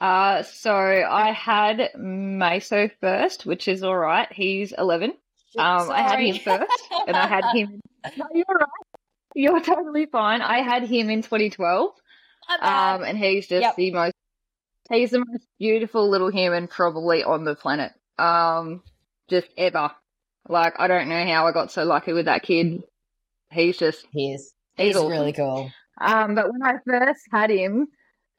[0.00, 4.30] Uh, so I had Mason first, which is all right.
[4.32, 5.12] He's 11.
[5.58, 7.80] Um, I had him first, and I had him.
[8.16, 8.68] No, you're right.
[9.34, 10.42] You're totally fine.
[10.42, 11.92] I had him in 2012.
[12.60, 13.76] Um, and he's just yep.
[13.76, 14.14] the most.
[14.90, 17.92] He's the most beautiful little human probably on the planet.
[18.18, 18.82] Um,
[19.28, 19.90] just ever.
[20.48, 22.82] Like I don't know how I got so lucky with that kid.
[23.50, 24.52] He's just he is.
[24.76, 25.10] He's, he's awesome.
[25.10, 25.70] really cool.
[26.00, 27.88] Um, but when I first had him,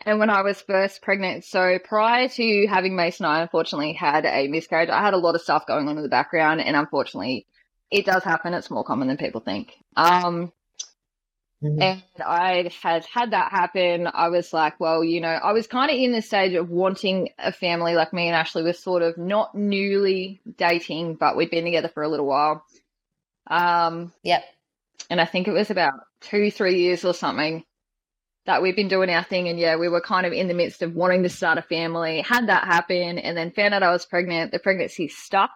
[0.05, 4.47] and when I was first pregnant, so prior to having Mason, I unfortunately had a
[4.47, 4.89] miscarriage.
[4.89, 7.47] I had a lot of stuff going on in the background, and unfortunately,
[7.89, 8.53] it does happen.
[8.53, 9.73] It's more common than people think.
[9.95, 10.53] Um,
[11.63, 11.81] mm-hmm.
[11.81, 14.07] and I had had that happen.
[14.13, 17.29] I was like, well, you know, I was kind of in the stage of wanting
[17.39, 17.95] a family.
[17.95, 22.03] Like me and Ashley were sort of not newly dating, but we'd been together for
[22.03, 22.63] a little while.
[23.49, 24.43] Um, yep.
[25.09, 27.63] And I think it was about two, three years or something
[28.47, 29.49] that we've been doing our thing.
[29.49, 32.21] And yeah, we were kind of in the midst of wanting to start a family,
[32.21, 34.51] had that happen, and then found out I was pregnant.
[34.51, 35.51] The pregnancy stuck,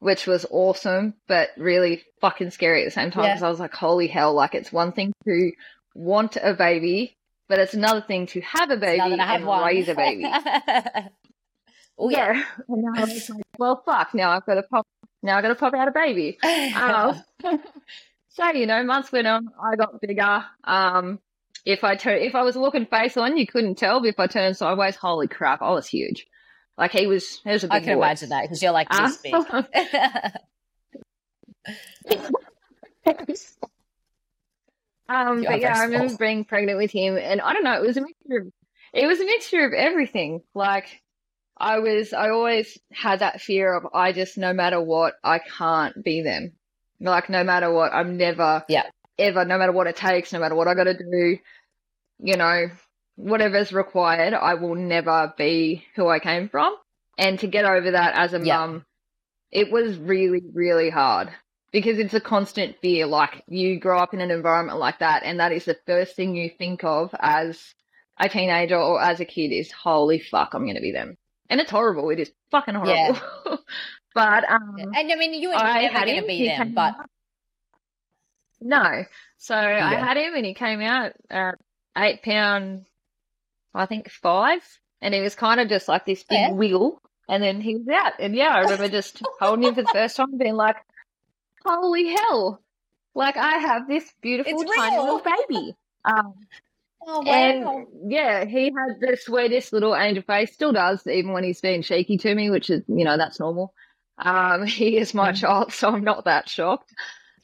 [0.00, 3.46] which was awesome, but really fucking scary at the same time because yeah.
[3.46, 5.52] I was like, holy hell, like it's one thing to
[5.94, 7.14] want a baby,
[7.46, 9.66] but it's another thing to have a baby and one.
[9.66, 10.24] raise a baby.
[11.98, 12.42] oh yeah.
[12.68, 14.14] And now I was like, well, fuck.
[14.14, 14.86] Now I've got to pop.
[15.22, 16.38] Now I've got to pop out a baby.
[16.74, 17.22] um,
[18.30, 19.48] so you know, months went on.
[19.62, 20.44] I got bigger.
[20.64, 21.18] Um,
[21.64, 24.00] if I turn, if I was looking face on, you couldn't tell.
[24.00, 26.26] But if I turned sideways, holy crap, I was huge.
[26.78, 28.04] Like he was, he was a big I can boy.
[28.04, 29.34] imagine that because you're like this big.
[35.08, 37.96] um, but yeah, I remember being pregnant with him, and I don't know, it was
[37.96, 38.52] a mixture of,
[38.94, 40.42] it was a mixture of everything.
[40.54, 41.02] Like
[41.56, 46.02] I was, I always had that fear of I just, no matter what, I can't
[46.02, 46.52] be them.
[46.98, 48.84] Like no matter what, I'm never, yeah,
[49.20, 51.38] ever, no matter what it takes, no matter what I got to do,
[52.18, 52.68] you know,
[53.16, 56.74] whatever's required, I will never be who I came from.
[57.18, 58.58] And to get over that as a yeah.
[58.58, 58.84] mum,
[59.50, 61.30] it was really, really hard
[61.72, 63.06] because it's a constant fear.
[63.06, 66.34] Like you grow up in an environment like that, and that is the first thing
[66.34, 67.74] you think of as
[68.18, 71.16] a teenager or as a kid is, holy fuck, I'm going to be them.
[71.48, 72.10] And it's horrible.
[72.10, 72.94] It is fucking horrible.
[72.94, 73.56] Yeah.
[74.14, 76.94] but, um, and I mean, you were never going to be them, but.
[78.60, 79.04] No.
[79.38, 79.88] So yeah.
[79.88, 81.56] I had him and he came out at
[81.96, 82.86] eight pound,
[83.74, 84.62] I think five.
[85.02, 86.52] And he was kind of just like this big yeah.
[86.52, 87.00] wiggle.
[87.28, 88.14] And then he was out.
[88.18, 90.76] And yeah, I remember just holding him for the first time being like,
[91.64, 92.60] holy hell.
[93.14, 95.74] Like I have this beautiful tiny little baby.
[96.04, 96.34] Um,
[97.06, 97.32] Oh, wow.
[97.32, 101.82] And yeah, he had the sweetest little angel face, still does, even when he's being
[101.82, 103.74] cheeky to me, which is, you know, that's normal.
[104.18, 105.36] Um, he is my mm.
[105.36, 106.92] child, so I'm not that shocked.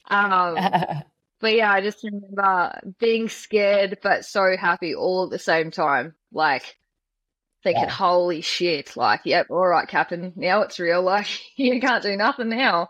[0.08, 0.54] Um,
[1.40, 6.14] but yeah, I just remember being scared but so happy all at the same time.
[6.32, 6.76] Like
[7.62, 7.90] thinking, yeah.
[7.90, 11.02] holy shit, like, yep, all right, Captain, now it's real.
[11.04, 12.88] Like you can't do nothing now.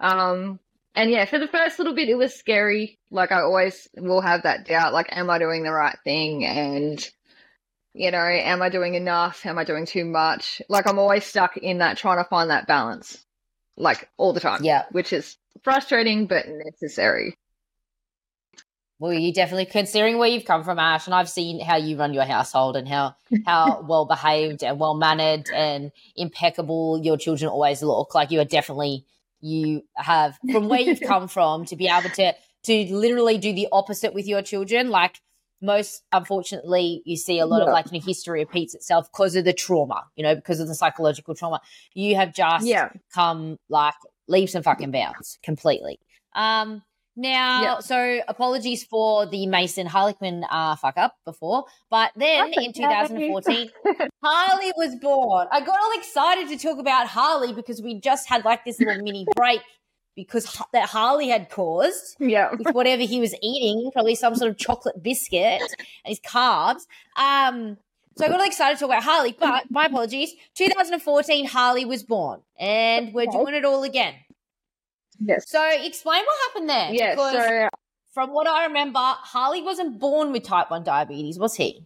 [0.00, 0.60] Um,
[0.94, 2.98] and yeah, for the first little bit, it was scary.
[3.10, 6.44] Like I always will have that doubt, like, am I doing the right thing?
[6.44, 7.06] And
[7.94, 9.46] you know, am I doing enough?
[9.46, 10.60] Am I doing too much?
[10.68, 13.24] Like I'm always stuck in that trying to find that balance,
[13.76, 14.62] like all the time.
[14.62, 17.36] Yeah, which is frustrating but necessary.
[18.98, 22.14] Well, you're definitely considering where you've come from, Ash, and I've seen how you run
[22.14, 23.14] your household and how
[23.44, 28.14] how well behaved and well mannered and impeccable your children always look.
[28.14, 29.04] Like you are definitely
[29.40, 32.32] you have from where you've come from to be able to
[32.64, 34.88] to literally do the opposite with your children.
[34.88, 35.20] Like
[35.60, 37.64] most unfortunately you see a lot yeah.
[37.64, 40.68] of like you know, history repeats itself because of the trauma you know because of
[40.68, 41.60] the psychological trauma
[41.94, 42.90] you have just yeah.
[43.14, 43.94] come like
[44.28, 45.98] leaves and fucking bounds completely.
[46.34, 46.82] Um,
[47.18, 47.82] now, yep.
[47.82, 53.70] so apologies for the Mason Harlequin uh, fuck up before, but then in 2014,
[54.22, 55.46] Harley was born.
[55.50, 59.02] I got all excited to talk about Harley because we just had like this little
[59.02, 59.62] mini break
[60.14, 62.50] because that Harley had caused yeah.
[62.50, 65.70] with whatever he was eating, probably some sort of chocolate biscuit and
[66.04, 66.82] his carbs.
[67.16, 67.78] Um,
[68.16, 70.32] so I got all excited to talk about Harley, but my apologies.
[70.54, 74.14] 2014, Harley was born, and we're doing it all again.
[75.18, 75.48] Yes.
[75.48, 76.92] So explain what happened there.
[76.92, 77.18] Yes.
[77.18, 77.68] So
[78.12, 81.84] from what I remember, Harley wasn't born with type 1 diabetes, was he?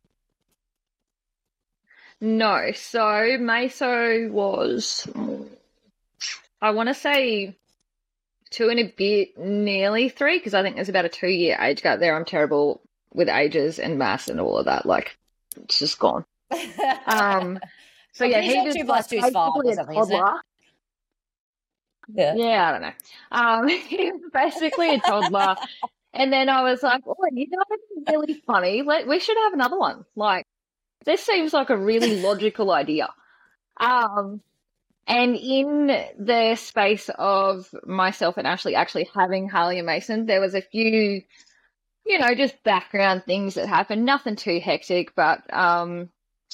[2.21, 2.71] No.
[2.75, 5.09] So Mason was,
[6.62, 7.57] I want to say
[8.51, 11.83] two and a bit, nearly three, because I think there's about a two year age
[11.83, 12.14] gap there.
[12.14, 12.81] I'm terrible
[13.12, 14.87] with ages and mass and all of that.
[14.87, 15.16] Like,
[15.64, 16.25] it's just gone.
[17.07, 17.59] Um,
[18.12, 20.25] so yeah, he was two plus two is five or something, isn't it?
[22.14, 22.35] Yeah.
[22.35, 22.92] Yeah, I don't know.
[23.31, 25.57] Um, he was basically a toddler.
[26.12, 28.83] and then I was like, oh, you know, it's really funny.
[28.83, 30.05] Like, we should have another one.
[30.16, 30.46] Like,
[31.05, 33.09] this seems like a really logical idea.
[33.79, 34.40] Um,
[35.07, 35.87] and in
[36.18, 41.23] the space of myself and Ashley actually having Harley and Mason, there was a few,
[42.11, 44.05] you know, just background things that happened.
[44.05, 46.11] Nothing too hectic, but, um,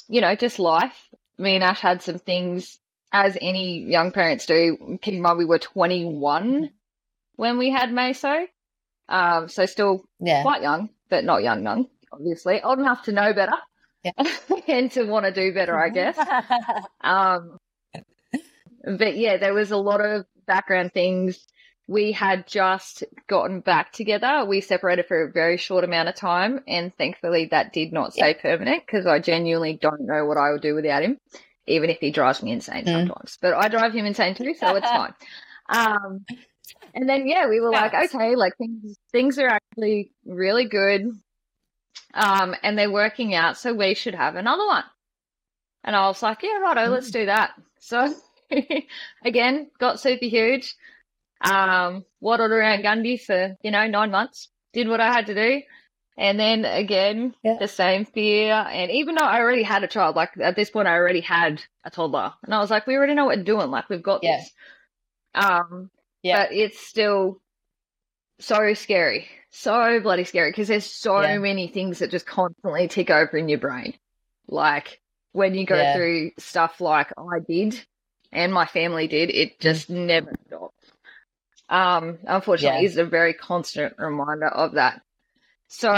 [0.07, 1.09] you know, just life.
[1.39, 2.77] Me and Ash had some things,
[3.11, 4.99] as any young parents do.
[5.01, 6.69] Keep in mind, we were 21
[7.37, 8.45] when we had Meso.
[9.09, 10.43] Um, so still Yeah.
[10.43, 12.61] quite young, but not young, young, obviously.
[12.61, 13.57] Old enough to know better
[14.03, 14.11] Yeah.
[14.67, 16.17] and to want to do better, I guess.
[17.01, 17.57] Um,
[18.83, 21.45] but yeah, there was a lot of background things.
[21.87, 24.43] We had just gotten back together.
[24.45, 28.33] We separated for a very short amount of time, and thankfully that did not stay
[28.33, 31.17] permanent because I genuinely don't know what I would do without him,
[31.65, 33.07] even if he drives me insane Mm.
[33.07, 33.37] sometimes.
[33.41, 35.13] But I drive him insane too, so it's fine.
[35.69, 36.25] Um,
[36.93, 41.11] and then yeah, we were like, okay, like things things are actually really good,
[42.13, 44.85] um, and they're working out, so we should have another one.
[45.83, 47.51] And I was like, yeah, righto, let's do that.
[47.79, 48.13] So
[49.25, 50.73] again, got super huge.
[51.41, 54.49] Um, waddled around Gundy for, you know, nine months.
[54.73, 55.61] Did what I had to do.
[56.17, 57.57] And then again, Yeah.
[57.59, 58.53] the same fear.
[58.53, 61.61] And even though I already had a child, like at this point I already had
[61.83, 62.33] a toddler.
[62.43, 63.69] And I was like, we already know what we're doing.
[63.69, 64.37] Like we've got Yeah.
[64.37, 64.51] this.
[65.35, 65.91] Um,
[66.23, 66.43] Yeah.
[66.43, 67.39] but it's still
[68.39, 69.27] so scary.
[69.51, 71.37] So bloody scary because there's so Yeah.
[71.37, 73.93] many things that just constantly tick over in your brain.
[74.47, 74.99] Like
[75.33, 75.93] when you go Yeah.
[75.93, 77.79] through stuff like I did
[78.31, 80.73] and my family did, it just never stops.
[81.69, 82.85] Um, unfortunately, Yeah.
[82.87, 85.01] it's a very constant reminder of that.
[85.67, 85.93] So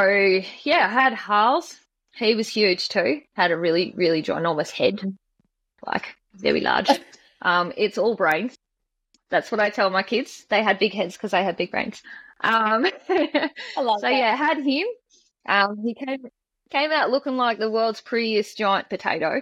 [0.64, 1.76] yeah, I had Harles.
[2.16, 3.22] He was huge too.
[3.34, 5.00] Had a really, really ginormous head,
[5.86, 6.90] like very large.
[7.42, 8.58] Um, it's all brains.
[9.30, 10.46] That's what I tell my kids.
[10.50, 12.02] They had big heads because they had big brains.
[12.42, 14.12] Um, I love so that.
[14.14, 14.86] yeah, had him.
[15.48, 16.26] Um, he came
[16.70, 19.42] came out looking like the world's prettiest giant potato,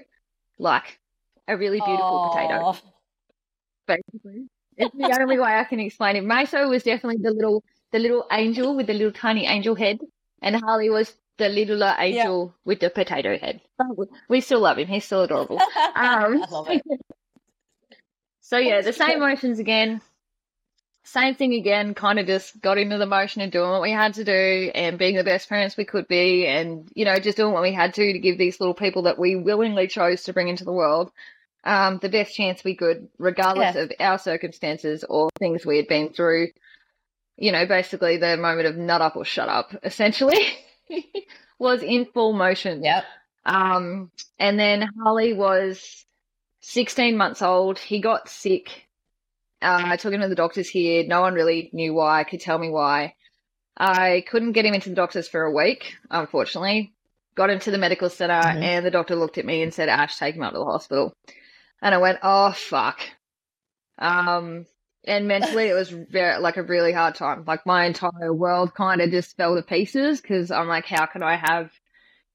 [0.59, 0.99] like
[1.47, 2.75] a really beautiful potato.
[3.87, 6.23] Basically, it's the only way I can explain it.
[6.23, 9.99] Meso was definitely the little the little angel with the little tiny angel head,
[10.41, 13.61] and Harley was the littler angel with the potato head.
[14.27, 14.87] We- still love him.
[14.87, 15.57] He's still adorable.
[15.95, 16.81] Um, I love it.
[18.41, 19.99] So yeah, the same motions again.
[21.03, 24.13] Same thing again, kind of just got into the motion of doing what we had
[24.15, 27.53] to do and being the best parents we could be and, you know, just doing
[27.53, 30.47] what we had to to give these little people that we willingly chose to bring
[30.47, 31.11] into the world
[31.67, 33.81] um, the best chance we could, regardless Yeah.
[33.81, 36.47] of our circumstances or things we had been through.
[37.35, 40.43] You know, basically the moment of nut up or shut up, essentially,
[41.59, 42.83] was in full motion.
[42.83, 43.03] Yep.
[43.45, 46.05] Um, and then Harley was
[46.61, 47.77] 16 months old.
[47.79, 48.87] He got sick.
[49.61, 51.03] Uh, I took him to the doctors here.
[51.05, 53.13] No one really knew why, could tell me why.
[53.77, 56.93] I couldn't get him into the doctors for a week, unfortunately.
[57.35, 58.63] Got him to the medical center, Mhm.
[58.63, 61.13] and the doctor looked at me and said, Ash, take him up to the hospital.
[61.81, 62.99] And I went, oh, fuck.
[63.99, 64.65] Um,
[65.05, 67.43] and mentally, it was very, like a really hard time.
[67.47, 71.23] Like my entire world kind of just fell to pieces because I'm like, how can
[71.23, 71.71] I have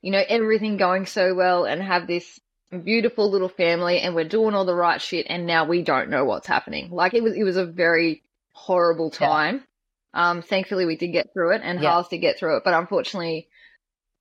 [0.03, 2.41] you know, everything going so well and have this
[2.85, 6.25] beautiful little family and we're doing all the right shit and now we don't know
[6.25, 6.91] what's happening.
[6.91, 9.29] Like it was it was a very horrible Yeah.
[9.29, 9.65] time.
[10.13, 11.91] Um thankfully we did get through it and Yeah.
[11.91, 13.49] Harles did get through it, but unfortunately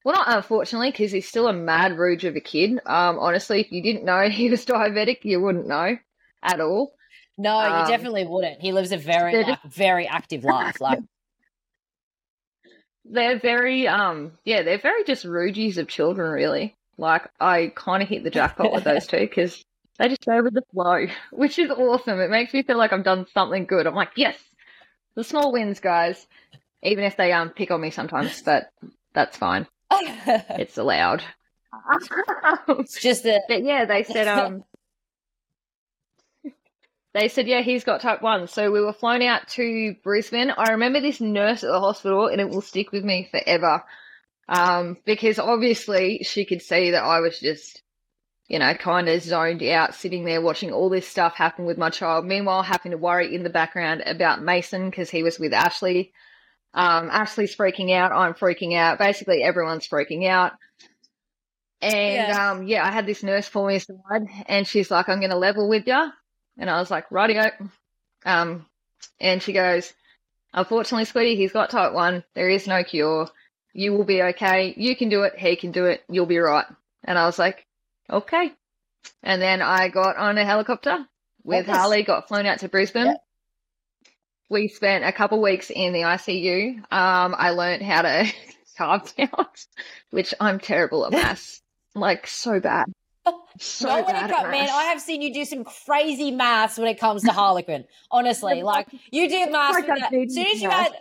[0.04, 2.78] well not unfortunately because he's still a mad rouge of a kid.
[2.86, 5.96] Um honestly if you didn't know he was diabetic you wouldn't know
[6.42, 6.92] at all.
[7.38, 8.60] No, you Um, definitely wouldn't.
[8.60, 10.80] He lives a very like, very active life.
[10.80, 11.00] Like
[13.04, 16.76] They're very um yeah, they're very just rugies of children really.
[16.98, 19.64] Like I kind of hit the jackpot with those two because
[19.98, 22.20] they just go with the flow, which is awesome.
[22.20, 23.86] It makes me feel like I've done something good.
[23.86, 24.38] I'm like, yes,
[25.14, 26.26] the small wins, guys.
[26.82, 28.70] Even if they um pick on me sometimes, but
[29.14, 29.66] that's fine.
[30.58, 31.22] it's allowed.
[32.68, 34.64] It's just that But yeah, they said um
[37.14, 38.46] they said yeah he's got type one.
[38.46, 40.50] So we were flown out to Brisbane.
[40.50, 43.82] I remember this nurse at the hospital, and it will stick with me forever.
[44.48, 47.82] Um, because obviously she could see that I was just,
[48.48, 51.90] you know, kind of zoned out, sitting there watching all this stuff happen with my
[51.90, 52.26] child.
[52.26, 56.12] Meanwhile, having to worry in the background about Mason because he was with Ashley.
[56.74, 58.12] Um, Ashley's freaking out.
[58.12, 58.98] I'm freaking out.
[58.98, 60.52] Basically, everyone's freaking out.
[61.80, 62.50] And Yeah.
[62.50, 65.36] um, yeah, I had this nurse pull me aside, and she's like, "I'm going to
[65.36, 66.12] level with you,"
[66.58, 67.50] and I was like, "Radio."
[68.24, 68.66] Um,
[69.20, 69.92] and she goes,
[70.54, 72.24] "Unfortunately, sweetie, he's got type one.
[72.34, 73.28] There is no cure.
[73.74, 74.74] You will be okay.
[74.76, 75.36] You can do it.
[75.38, 76.04] He can do it.
[76.08, 76.66] You'll be right."
[77.04, 77.66] And I was like,
[78.08, 78.52] "Okay."
[79.24, 81.04] And then I got on a helicopter
[81.42, 83.06] with Harley, got flown out to Brisbane.
[83.06, 83.14] Yeah.
[84.52, 86.76] We spent a couple weeks in the ICU.
[86.92, 88.30] Um, I learned how to
[88.78, 89.66] carb count,
[90.10, 91.62] which I'm terrible at maths.
[91.94, 92.86] Like so bad.
[93.58, 94.68] So Not when it bad comes, man.
[94.70, 97.84] I have seen you do some crazy maths when it comes to Harlequin.
[98.10, 99.74] Honestly, like you do maths.
[99.74, 100.92] Like that- As soon as you had,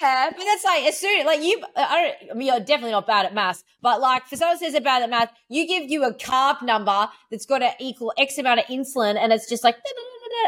[0.00, 1.62] yeah, but that's like as soon like you.
[1.76, 2.30] I don't.
[2.30, 4.80] I mean, you're definitely not bad at maths, but like for someone who says they're
[4.80, 8.60] bad at math, you give you a carb number that's got to equal X amount
[8.60, 9.76] of insulin, and it's just like,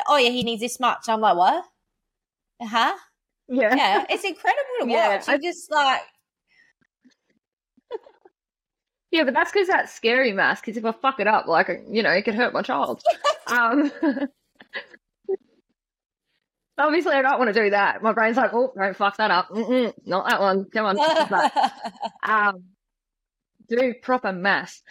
[0.09, 1.09] oh yeah, he needs this much.
[1.09, 1.65] I'm like, what?
[2.61, 2.97] Uh huh.
[3.49, 3.75] Yeah.
[3.75, 5.29] Yeah, it's incredible to watch.
[5.29, 6.03] You I- just like,
[9.11, 10.61] Yeah, but that's because that's scary maths.
[10.61, 13.03] Because if I fuck it up, like you know, it could hurt my child.
[13.47, 13.91] um,
[16.77, 18.03] obviously, I don't want to do that.
[18.03, 19.49] My brain's like, oh, don't fuck that up.
[19.49, 20.67] Mm-mm, not that one.
[20.71, 20.97] Come on.
[20.97, 21.73] But,
[22.23, 22.65] um,
[23.69, 24.83] do proper maths.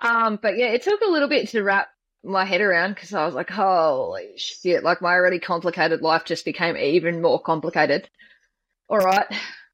[0.00, 1.88] Um, but yeah, it took a little bit to wrap
[2.22, 4.84] my head around because I was like, holy shit!
[4.84, 8.08] Like my already complicated life just became even more complicated.
[8.88, 9.26] All right.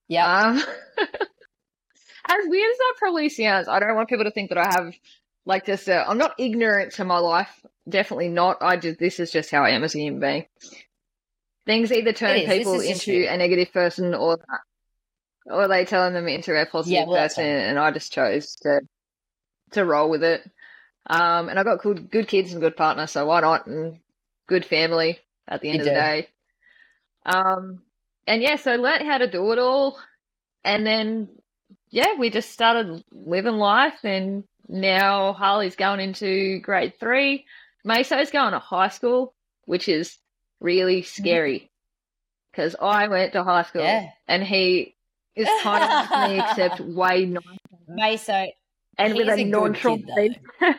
[0.09, 0.57] yeah, Um,
[0.99, 4.95] as weird as that probably sounds, I don't want people to think that I have
[5.45, 7.65] like just i I'm not ignorant to my life.
[7.89, 8.59] Definitely not.
[8.61, 10.47] I just this is just how I am as a human being.
[11.67, 12.37] Things either turn.
[12.37, 14.39] This people into a negative person or
[15.47, 18.81] or they turn them into a positive Yeah, well, person, and I just chose to
[19.73, 20.49] to roll with it.
[21.09, 23.67] Um, and I got good good kids and good partner, so why not?
[23.67, 24.01] And
[24.49, 26.29] good family at the end You of the day.
[27.25, 27.83] Um,
[28.27, 29.99] and yeah, so learned how to do it all,
[30.65, 31.29] and then
[31.91, 37.47] yeah, we just started living life, and now Harley's going into grade three.
[37.87, 39.33] Meso's going to high school,
[39.65, 40.19] which is
[40.61, 41.71] really scary
[42.51, 44.11] because I went to high school Yeah.
[44.27, 44.97] and he
[45.37, 47.47] is kind of like me, except way nicer
[47.89, 48.53] Meso.
[48.99, 50.41] And He's with a, a non-traumatic.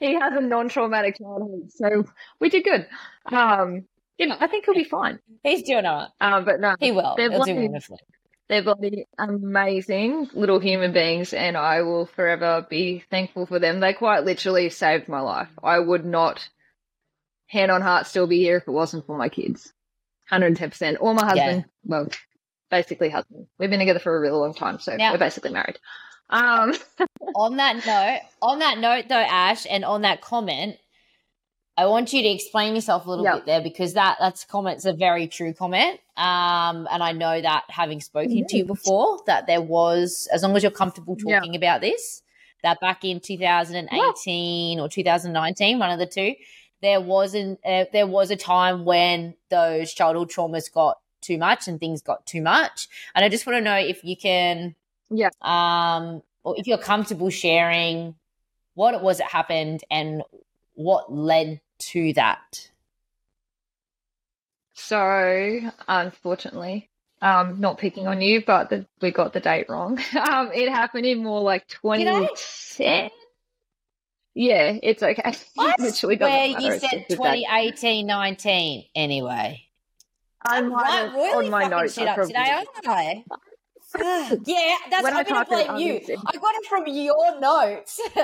[0.00, 2.04] he has a non-traumatic childhood, so
[2.40, 2.86] we did good.
[3.26, 3.84] Um,
[4.18, 5.18] you know, I think he'll be fine.
[5.42, 6.34] He's doing all right.
[6.34, 7.14] Um, but no, He will.
[7.16, 7.98] They're bloody- wonderfully.
[8.48, 13.80] they're bloody amazing little human beings, and I will forever be thankful for them.
[13.80, 15.48] They quite literally saved my life.
[15.62, 16.48] I would not,
[17.46, 19.72] hand on heart, still be here if it wasn't for my kids.
[20.32, 20.96] 110%.
[21.00, 21.64] Or my husband.
[21.84, 22.08] Well,
[22.70, 23.46] basically husband.
[23.58, 25.78] We've been together for a really long time, so Now- we're basically married.
[26.30, 26.74] Um,
[27.34, 30.76] on that note, on that note though, Ash, and on that comment,
[31.76, 33.34] I want you to explain yourself a little Yep.
[33.34, 35.98] bit there because that that's a comment's a very true comment.
[36.16, 40.56] Um, and I know that having spoken to you before, that there was, as long
[40.56, 42.22] as you're comfortable talking about this,
[42.62, 46.34] that back in 2018 or 2019, one of the two,
[46.80, 51.80] there wasn't uh, there was a time when those childhood traumas got too much and
[51.80, 52.88] things got too much.
[53.14, 54.76] And I just want to know if you can
[55.10, 55.30] Yeah.
[55.42, 58.14] um, or if you're comfortable sharing
[58.74, 60.22] what it was that happened and
[60.74, 62.70] what led to that.
[64.74, 66.90] So, unfortunately,
[67.22, 69.98] um, not picking on you, but the, we got the date wrong.
[70.16, 72.26] Um, it happened in more like Did I?
[72.26, 73.10] 2010.
[74.34, 75.22] Yeah, it's okay.
[75.24, 77.44] I Literally swear doesn't you said just the date.
[77.46, 79.62] 2018, 19 anyway.
[80.42, 81.94] I I'm might right, have- really on my notes.
[81.94, 83.24] shit I up probably today, I?
[84.44, 86.00] yeah, that's When I'm gonna blame you.
[86.26, 88.00] I got it from your notes.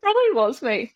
[0.00, 0.94] probably was me.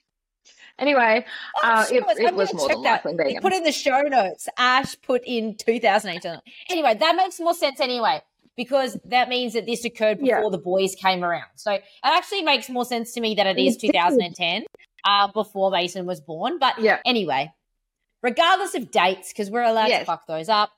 [0.79, 1.25] Anyway,
[1.63, 2.19] I'm uh, sure it, was.
[2.19, 3.05] it was more than that.
[3.05, 4.49] likely put in the show notes.
[4.57, 6.41] Ash put in 2018.
[6.71, 8.23] Anyway, that makes more sense anyway
[8.57, 10.49] because that means that this occurred before Yeah.
[10.51, 11.47] the boys came around.
[11.57, 14.65] So it actually makes more sense to me that it is 2010
[15.05, 16.59] uh, before Mason was born.
[16.59, 17.01] But Yeah.
[17.05, 17.53] anyway,
[18.23, 20.71] regardless of dates, because we're allowed to fuck those up.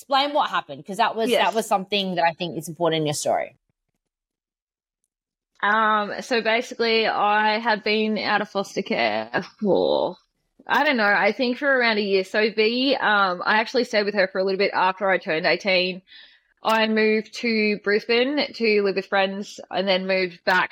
[0.00, 1.44] Explain what happened because that was Yes.
[1.44, 3.56] that was something that I think is important in your story.
[5.62, 9.30] Um, so basically, I had been out of foster care
[9.60, 10.16] for,
[10.66, 12.24] I don't know, I think for around a year.
[12.24, 15.44] So V, um, I actually stayed with her for a little bit after I turned
[15.44, 16.00] 18.
[16.62, 20.70] I moved to Brisbane to live with friends and then moved back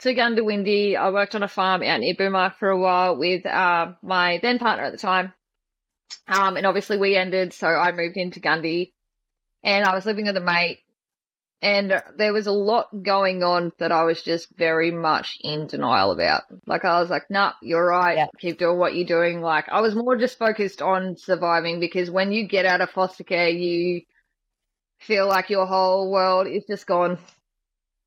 [0.00, 0.96] to Goondiwindi.
[0.96, 4.60] I worked on a farm out near Boomi for a while with, uh, my then
[4.60, 5.32] partner at the time.
[6.28, 8.92] Um, and obviously we ended, so I moved into Gundy
[9.62, 10.80] and I was living with a mate
[11.62, 16.12] and there was a lot going on that I was just very much in denial
[16.12, 16.42] about.
[16.66, 18.18] Like I was like, "Nah, you're right.
[18.18, 18.26] Yeah.
[18.38, 22.30] Keep doing what you're doing." Like I was more just focused on surviving because when
[22.30, 24.02] you get out of foster care, you
[25.00, 27.18] feel like your whole world is just gone.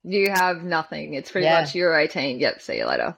[0.04, 1.16] You have nothing.
[1.16, 1.62] It's pretty Yeah.
[1.62, 2.40] much you're 18.
[2.40, 3.18] Yep, see you later.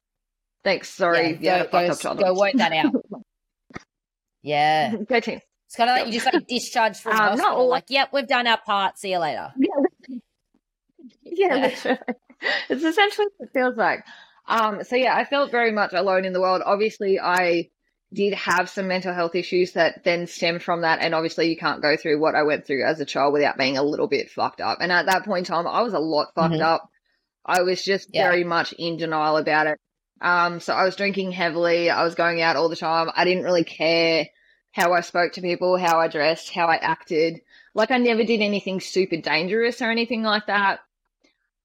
[0.63, 0.89] Thanks.
[0.89, 1.37] Sorry.
[1.41, 2.19] Yeah, go, fucked go, child.
[2.19, 2.93] go work that out.
[4.41, 4.95] Yeah.
[5.09, 5.39] Go team.
[5.67, 7.57] It's kind of like you just like discharged from Um, not hospital.
[7.57, 8.97] all- Like, yep, we've done our part.
[8.97, 9.51] See you later.
[9.57, 10.17] yeah,
[11.23, 11.99] yeah, literally.
[12.69, 14.03] it's essentially what it feels like.
[14.47, 16.61] Um, so yeah, I felt very much alone in the world.
[16.65, 17.69] Obviously, I
[18.13, 21.81] did have some mental health issues that then stemmed from that, and obviously, you can't
[21.81, 24.59] go through what I went through as a child without being a little bit fucked
[24.59, 24.79] up.
[24.81, 26.61] And at that point in time, I was a lot fucked Mhm.
[26.61, 26.89] up.
[27.45, 28.23] I was just Yeah.
[28.27, 29.79] very much in denial about it.
[30.21, 31.89] Um, so I was drinking heavily.
[31.89, 33.09] I was going out all the time.
[33.15, 34.27] I didn't really care
[34.71, 37.41] how I spoke to people, how I dressed, how I acted.
[37.73, 40.79] Like I never did anything super dangerous or anything like that.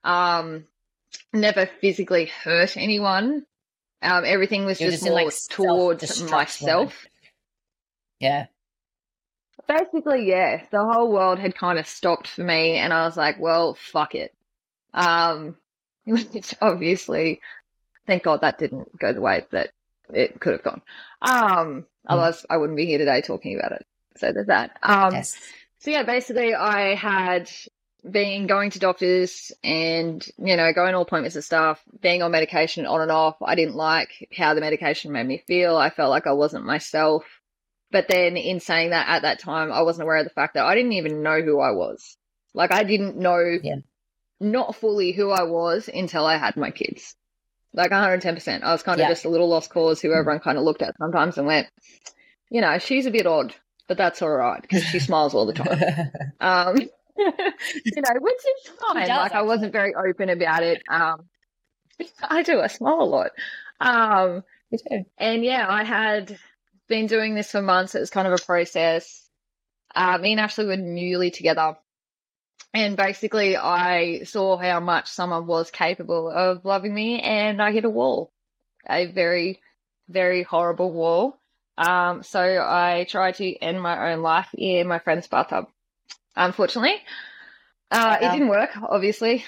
[0.03, 0.65] Um,
[1.33, 3.45] never physically hurt anyone.
[4.03, 7.07] Um, everything was You're just, just more like, towards myself.
[8.21, 8.47] Yeah.
[9.69, 13.41] Basically, yeah, the whole world had kind of stopped for me, and I was like,
[13.41, 14.33] well, fuck it.
[14.95, 15.57] Um,
[16.05, 17.41] which obviously,
[18.07, 19.71] thank God that didn't go the way that
[20.13, 20.83] it could have gone.
[21.21, 23.87] Um, otherwise, I wouldn't be here today talking about it.
[24.17, 24.79] So there's that.
[24.83, 25.37] Um, yes.
[25.81, 27.51] So yeah, basically I had
[28.09, 32.87] been going to doctors and, you know, going to appointments and stuff, being on medication
[32.87, 33.37] on and off.
[33.43, 35.77] I didn't like how the medication made me feel.
[35.77, 37.25] I felt like I wasn't myself.
[37.91, 40.65] But then in saying that at that time, I wasn't aware of the fact that
[40.65, 42.17] I didn't even know who I was.
[42.55, 43.77] Like I didn't know Yeah.
[44.41, 47.15] not fully who I was until I had my kids.
[47.77, 48.63] Like 110%.
[48.63, 49.11] I was kind of Yeah.
[49.11, 51.69] just a little lost cause who everyone kind of looked at sometimes and went,
[52.51, 53.55] you know, she's a bit odd,
[53.87, 56.11] but that's all right because she smiles all the time.
[56.41, 56.77] Um,
[57.19, 59.07] you know, which is fine.
[59.07, 60.83] does, like I wasn't very open about it.
[60.91, 61.29] Um,
[62.23, 62.61] I do.
[62.61, 63.31] I smile a lot.
[63.81, 64.43] Um,
[65.19, 66.39] and yeah, I had
[66.89, 67.95] been doing this for months.
[67.95, 69.29] It was kind of a process.
[69.95, 71.77] Uh, me and Ashley were newly together.
[72.75, 77.85] And basically, I saw how much someone was capable of loving me, and I hit
[77.85, 78.31] a wall.
[78.89, 79.61] A very,
[80.09, 81.39] very horrible wall.
[81.79, 85.69] Um, so I tried to end my own life in my friend's bathtub.
[86.35, 86.97] Unfortunately,
[87.91, 89.45] uh, it didn't work, obviously.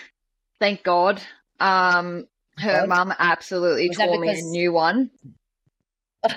[0.58, 1.20] Thank God.
[1.60, 5.10] Um, her mum absolutely Was tore me a new one.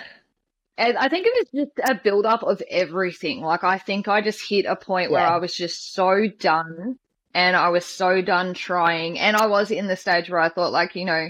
[0.82, 3.42] And I think it was just a build up of everything.
[3.42, 6.98] Like I think I just hit a point where I was just so done
[7.36, 9.20] and I was so done trying.
[9.20, 11.30] And I was in the stage where I thought like, you know,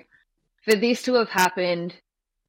[0.63, 1.93] for this to have happened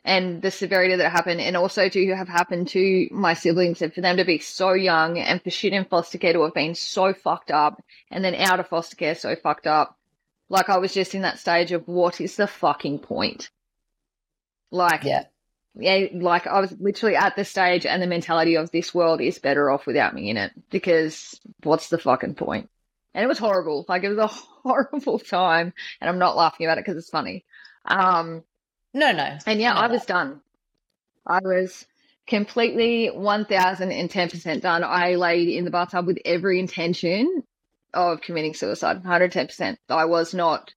[0.04, 4.00] and the severity that happened and also to have happened to my siblings and for
[4.00, 7.12] them to be so young and for shit in foster care to have been so
[7.12, 7.82] fucked up
[8.12, 9.98] and then out of foster care so fucked up.
[10.48, 13.50] Like I was just in that stage of what is the fucking point?
[14.70, 15.24] Like Yeah.
[15.74, 19.38] Yeah, like I was literally at the stage and the mentality of this world is
[19.38, 22.68] better off without me in it because what's the fucking point?
[23.14, 23.84] And it was horrible.
[23.88, 24.26] Like it was a
[24.62, 27.44] horrible time, and I'm not laughing about it because it's funny.
[27.86, 28.44] Um,
[28.94, 29.38] No, no.
[29.46, 30.40] and yeah, I I was done.
[31.26, 31.86] I was
[32.26, 34.84] completely 1010% done.
[34.84, 37.42] I laid in the bathtub with every intention
[37.94, 39.02] of committing suicide.
[39.02, 39.78] 110%.
[39.88, 40.72] I was not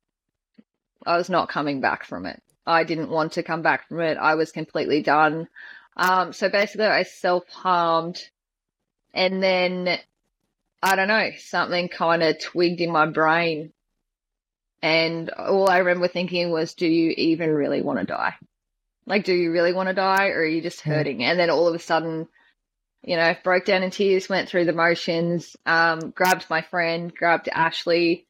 [1.06, 2.41] I was not coming back from it.
[2.66, 4.18] I didn't want to come back from it.
[4.18, 5.47] I was completely done.
[5.97, 8.22] Um so basically I self-harmed
[9.13, 9.99] and then
[10.84, 13.72] I don't know, something kind of twigged in my brain
[14.86, 18.36] and all I remember thinking was, do you even really want to die?
[19.07, 21.24] Like, do you really want to die or are you just hurting?
[21.24, 22.28] And then all of a sudden,
[23.01, 27.49] you know, broke down in tears, went through the motions, um, grabbed my friend, grabbed
[27.49, 28.28] Ashley,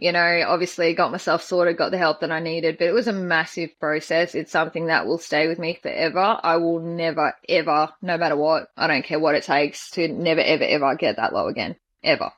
[0.00, 3.06] you know, obviously got myself sorted, got the help that I needed, but it was
[3.06, 4.34] a massive process.
[4.34, 6.40] It's something that will stay with me forever.
[6.42, 10.40] I will never, ever, no matter what, I don't care what it takes to never,
[10.40, 11.76] ever, ever get that low again.
[12.02, 12.30] Ever.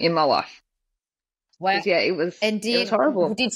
[0.00, 0.60] In my life.
[1.60, 1.80] Wow.
[1.84, 3.34] Yeah, it was, And it did was horrible.
[3.34, 3.52] did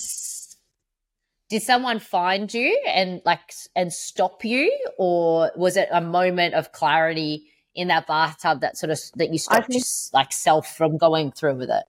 [1.51, 3.41] did someone find you and like
[3.75, 8.91] and stop you, or was it a moment of clarity in that bathtub that sort
[8.91, 11.85] of that you stopped think- s- like self from going through with it?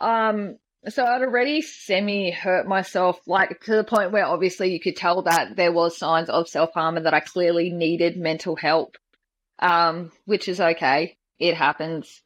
[0.00, 0.56] Um,
[0.88, 5.22] so I'd already semi hurt myself, like to the point where obviously you could tell
[5.22, 8.96] that there was signs of self harm and that I clearly needed mental help.
[9.58, 11.18] Um, which is okay.
[11.38, 12.22] It happens.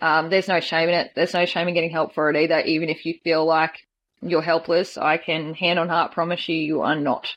[0.00, 1.12] Um, there's no shame in it.
[1.16, 3.76] There's no shame in getting help for it either, even if you feel like
[4.22, 4.96] you're helpless.
[4.96, 7.34] I can hand on heart promise you, you are not.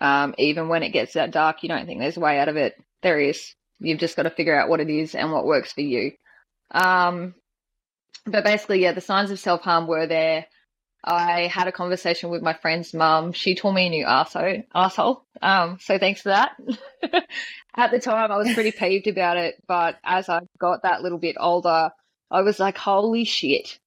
[0.00, 2.56] Um, even when it gets that dark, you don't think there's a way out of
[2.56, 2.74] it.
[3.02, 3.54] There is.
[3.80, 6.12] You've just got to figure out what it is and what works for you.
[6.70, 7.34] Um,
[8.26, 10.46] but basically, yeah, the signs of self harm were there.
[11.04, 13.32] I had a conversation with my friend's mum.
[13.32, 14.64] She told me a new arsehole.
[14.74, 15.22] arsehole.
[15.40, 16.56] Um, so thanks for that.
[17.76, 21.18] At the time, I was pretty peeved about it, but as I got that little
[21.18, 21.90] bit older,
[22.30, 23.78] I was like, holy shit.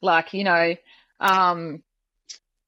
[0.00, 0.76] Like, you know,
[1.20, 1.82] um,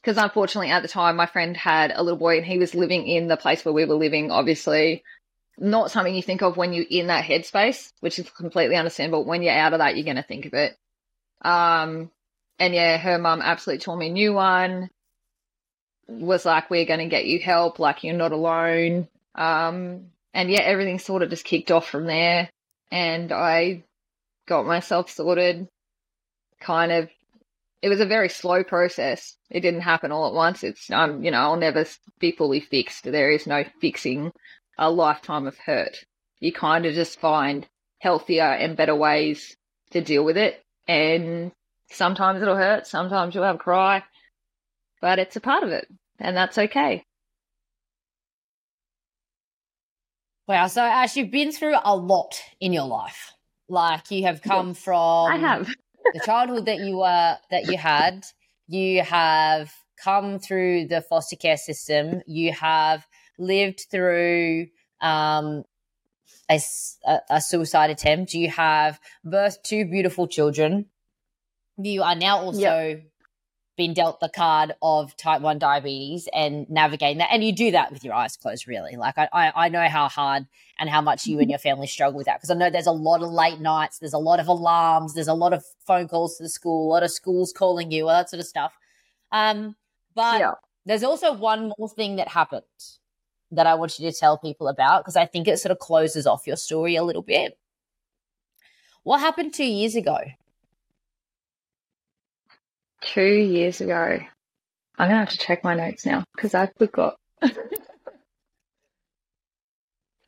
[0.06, 3.08] because unfortunately at the time my friend had a little boy and he was living
[3.08, 5.02] in the place where we were living, obviously.
[5.58, 9.24] Not something you think of when you're in that headspace, which is completely understandable.
[9.24, 10.76] When you're out of that, you're going to think of it.
[11.46, 12.10] Um,
[12.58, 14.90] and yeah, her mum absolutely tore me a new one.
[16.08, 17.78] Was like, we're going to get you help.
[17.78, 19.06] Like, you're not alone.
[19.34, 22.50] Um, and yeah, everything sort of just kicked off from there.
[22.90, 23.84] And I
[24.48, 25.68] got myself sorted.
[26.60, 27.10] Kind of,
[27.80, 29.36] it was a very slow process.
[29.48, 30.64] It didn't happen all at once.
[30.64, 31.86] It's, um, you know, I'll never
[32.18, 33.04] be fully fixed.
[33.04, 34.32] There is no fixing
[34.78, 35.96] a lifetime of hurt.
[36.40, 37.66] You kind of just find
[37.98, 39.56] healthier and better ways
[39.90, 40.62] to deal with it.
[40.88, 41.52] And
[41.90, 44.02] Sometimes it'll hurt, sometimes you'll have a cry,
[45.00, 45.86] but it's a part of it,
[46.18, 47.04] and that's okay.
[50.48, 53.32] Wow, so Ash, you've been through a lot in your life.
[53.68, 55.66] Like you have come yes, from I have
[56.14, 58.24] the childhood that you were that you had.
[58.68, 59.72] You have
[60.02, 62.20] come through the foster care system.
[62.26, 63.06] You have
[63.38, 64.66] lived through
[65.00, 65.64] um,
[66.48, 66.60] a,
[67.30, 68.34] a, suicide attempt.
[68.34, 70.86] You have birthed two beautiful children
[71.78, 73.06] you are now also yep.
[73.76, 77.92] been dealt the card of type 1 diabetes and navigating that and you do that
[77.92, 80.46] with your eyes closed really like i i, I know how hard
[80.78, 82.92] and how much you and your family struggle with that because i know there's a
[82.92, 86.36] lot of late nights there's a lot of alarms there's a lot of phone calls
[86.36, 88.72] to the school a lot of schools calling you all that sort of stuff
[89.32, 89.76] um
[90.14, 90.52] but yeah.
[90.86, 92.62] there's also one more thing that happened
[93.50, 96.26] that i want you to tell people about because i think it sort of closes
[96.26, 97.58] off your story a little bit
[99.02, 100.18] what happened two years ago
[103.06, 104.18] two years ago.
[104.98, 107.16] I'm gonna have to check my notes now because I forgot.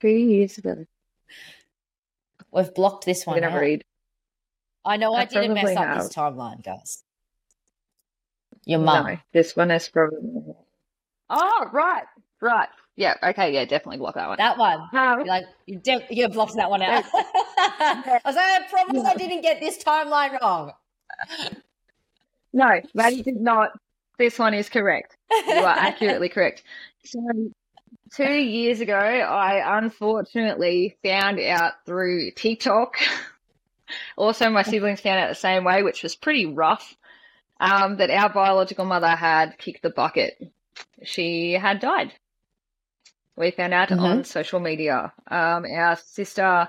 [0.00, 0.84] two years ago.
[2.52, 3.36] We've blocked this one.
[3.36, 3.84] I'm gonna read.
[4.84, 5.98] I know I, I didn't mess up have.
[5.98, 7.02] this timeline, guys.
[8.64, 9.06] Your mum.
[9.06, 10.18] No, this one is probably.
[11.30, 12.04] Oh right,
[12.40, 12.68] right.
[12.98, 13.14] Yeah.
[13.22, 13.54] Okay.
[13.54, 13.64] Yeah.
[13.64, 14.38] Definitely block that one.
[14.38, 14.80] That one.
[14.92, 17.04] Um, like you, de- you blocked that one out.
[17.14, 20.72] I was like, I promise I didn't get this timeline wrong.
[22.52, 23.70] No, Maddie did not.
[24.18, 25.16] This one is correct.
[25.30, 26.64] You are accurately correct.
[27.04, 27.20] So,
[28.12, 32.96] two years ago, I unfortunately found out through TikTok.
[34.16, 36.96] also, my siblings found out the same way, which was pretty rough.
[37.60, 40.40] Um, that our biological mother had kicked the bucket.
[41.04, 42.12] She had died.
[43.38, 44.04] We found out mm-hmm.
[44.04, 45.12] on social media.
[45.30, 46.68] Um, our sister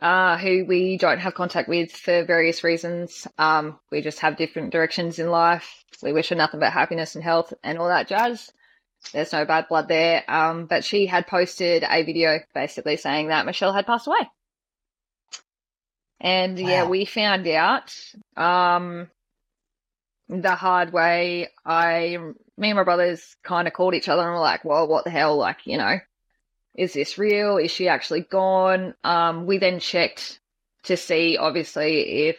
[0.00, 3.26] uh, who we don't have contact with for various reasons.
[3.38, 5.84] Um, we just have different directions in life.
[6.02, 8.50] We wish her nothing but happiness and health and all that jazz.
[9.12, 10.24] There's no bad blood there.
[10.26, 14.28] Um, but she had posted a video basically saying that Michelle had passed away.
[16.20, 16.68] And wow.
[16.68, 17.94] yeah, we found out
[18.36, 19.10] um,
[20.28, 21.48] the hard way.
[21.64, 22.16] I,
[22.56, 25.10] me and my brothers kind of called each other and were like, well, what the
[25.10, 25.36] hell?
[25.36, 25.98] Like, you know,
[26.74, 27.58] is this real?
[27.58, 28.94] Is she actually gone?
[29.04, 30.40] Um, we then checked
[30.84, 32.36] to see, obviously, if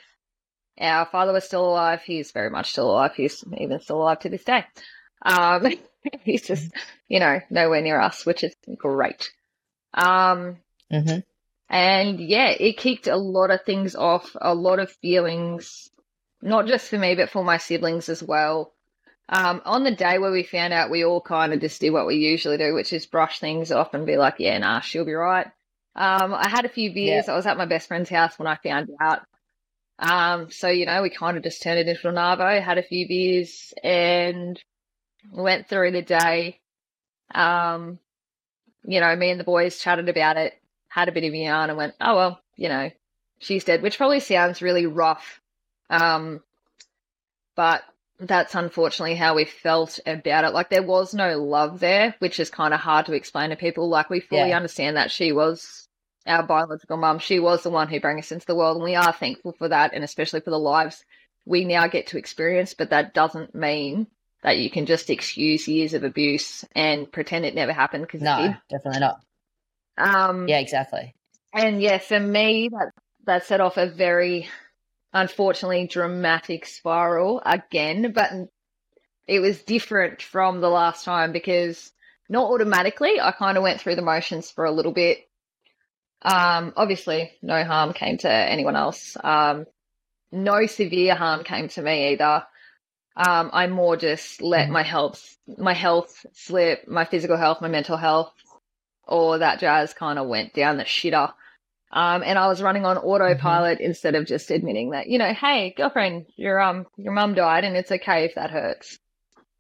[0.80, 2.02] our father was still alive.
[2.04, 3.12] He's very much still alive.
[3.16, 4.66] He's even still alive to this day.
[5.22, 5.66] Um,
[6.24, 6.72] he's just,
[7.08, 9.32] you know, nowhere near us, which is great.
[9.94, 10.58] Um,
[10.92, 11.20] mm-hmm.
[11.70, 15.90] And yeah, it kicked a lot of things off, a lot of feelings,
[16.46, 18.72] not just for me, but for my siblings as well.
[19.28, 22.06] Um, on the day where we found out, we all kind of just did what
[22.06, 25.14] we usually do, which is brush things off and be like, yeah, nah, she'll be
[25.14, 25.48] right.
[25.96, 27.26] Um, I had a few beers.
[27.28, 27.34] Yeah.
[27.34, 29.22] I was at my best friend's house when I found out.
[29.98, 32.84] Um, so, you know, we kind of just turned it into a arvo, had a
[32.84, 34.62] few beers and
[35.32, 36.60] went through the day.
[37.34, 37.98] Um,
[38.84, 40.54] you know, me and the boys chatted about it,
[40.90, 42.92] had a bit of yarn and went, oh, well, you know,
[43.40, 45.42] she's dead, which probably sounds really rough.
[45.90, 46.42] Um,
[47.56, 47.84] but
[48.20, 50.54] that's unfortunately how we felt about it.
[50.54, 53.90] Like there was no love there, which is kind of hard to explain to people.
[53.90, 54.58] Like we fully yeah.
[54.58, 55.88] understand that she was
[56.26, 57.20] our biological mum.
[57.20, 59.70] She was the one who brought us into the world, and we are thankful for
[59.70, 61.04] that, and especially for the lives
[61.46, 62.74] we now get to experience.
[62.74, 64.08] But that doesn't mean
[64.44, 68.56] that you can just excuse years of abuse and pretend it never happened because no,
[68.70, 69.20] definitely not.
[69.98, 71.16] Um, yeah, exactly.
[71.54, 72.92] And yeah, for me, that
[73.26, 74.48] that set off a very
[75.16, 78.32] unfortunately dramatic spiral again, but
[79.28, 81.92] it was different from the last time because
[82.30, 83.20] not automatically.
[83.20, 85.20] I kind of went through the motions for a little bit.
[86.22, 89.16] Um, obviously, no harm came to anyone else.
[89.24, 89.66] Um,
[90.32, 92.44] no severe harm came to me either.
[93.16, 97.96] Um, I more just let my health, my health slip, my physical health, my mental
[97.96, 98.34] health,
[99.08, 101.32] all that jazz kind of went down the shitter.
[101.96, 105.74] Um, and I was running on autopilot instead of just admitting that, you know, hey,
[105.78, 109.00] girlfriend, your um, your mum died, and it's okay if that hurts.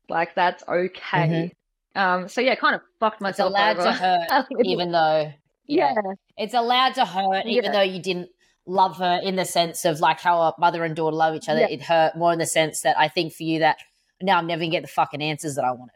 [0.09, 1.53] Like that's okay.
[1.95, 3.85] Um, so yeah, kind of fucked It's myself allowed over.
[3.85, 5.31] to hurt, even though
[5.65, 5.93] yeah,
[6.37, 7.71] it's allowed to hurt, even Yeah.
[7.71, 8.29] though you didn't
[8.67, 11.61] love her in the sense of like how a mother and daughter love each other.
[11.61, 11.69] Yeah.
[11.69, 13.77] It hurt more in the sense that I think for you that
[14.21, 15.95] now I'm never gonna get the fucking answers that I wanted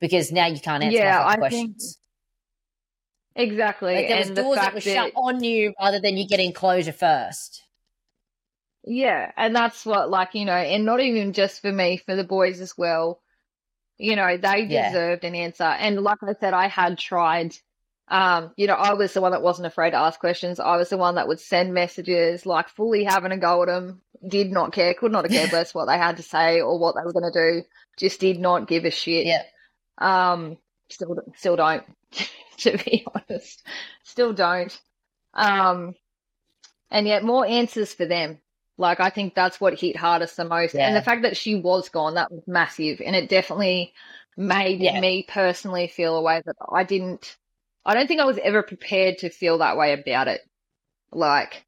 [0.00, 1.98] because now you can't answer Yeah, my I think questions.
[3.36, 3.94] Exactly.
[3.94, 6.26] Like there was and the doors that fact were shut on you rather than you
[6.26, 7.62] getting closure first.
[8.84, 12.22] Yeah, and that's what, like, you know, and not even just for me, for the
[12.24, 13.20] boys as well.
[13.98, 14.88] You know, they Yeah.
[14.90, 15.64] deserved an answer.
[15.64, 17.56] And like I said, I had tried.
[18.08, 20.60] Um, you know, I was the one that wasn't afraid to ask questions.
[20.60, 24.02] I was the one that would send messages, like fully having a go at them.
[24.26, 27.02] Did not care, could not care less what they had to say or what they
[27.04, 27.62] were going to do.
[27.98, 29.26] Just did not give a shit.
[29.26, 29.42] Yeah.
[29.98, 30.58] Um,
[30.88, 31.82] still, still don't,
[32.58, 33.66] to be honest.
[34.04, 34.78] Still don't.
[35.34, 35.94] Um,
[36.90, 38.38] and yet more answers for them.
[38.78, 40.74] Like, I think that's what hit hardest the most.
[40.74, 43.00] And the fact that she was gone, that was massive.
[43.00, 43.94] And it definitely
[44.36, 45.00] made Yeah.
[45.00, 47.36] me personally feel a way that I didn't,
[47.86, 50.42] I don't think I was ever prepared to feel that way about it.
[51.10, 51.64] Like,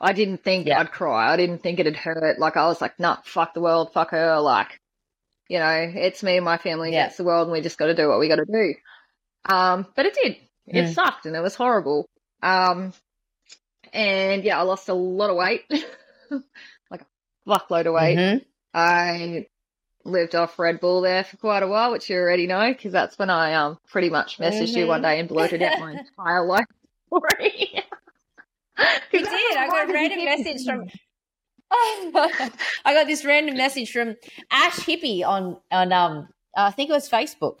[0.00, 0.78] I didn't think Yeah.
[0.80, 1.32] I'd cry.
[1.32, 2.38] I didn't think it'd hurt.
[2.38, 4.38] Like, I was like, nah, fuck the world, fuck her.
[4.38, 4.80] Like,
[5.48, 7.02] you know, it's me and my family Yeah.
[7.02, 8.74] against the world, and we just got to do what we got to do.
[9.44, 10.36] Um, but it did.
[10.66, 10.94] It Mm.
[10.94, 12.06] sucked, and it was horrible.
[12.42, 12.92] Um,
[13.92, 15.64] and yeah, I lost a lot of weight,
[16.90, 17.06] like a
[17.48, 18.18] fuckload of weight.
[18.18, 18.44] Mhm.
[18.74, 19.46] I
[20.04, 23.18] lived off Red Bull there for quite a while, which you already know, because that's
[23.18, 26.66] when I um pretty much messaged you one day and blurted out my entire life
[27.06, 27.82] story.
[29.12, 29.56] You did.
[29.58, 30.88] I got a random message from.
[31.70, 34.16] I got this random message from
[34.50, 37.58] Ash Hippie on on um I think it was Facebook,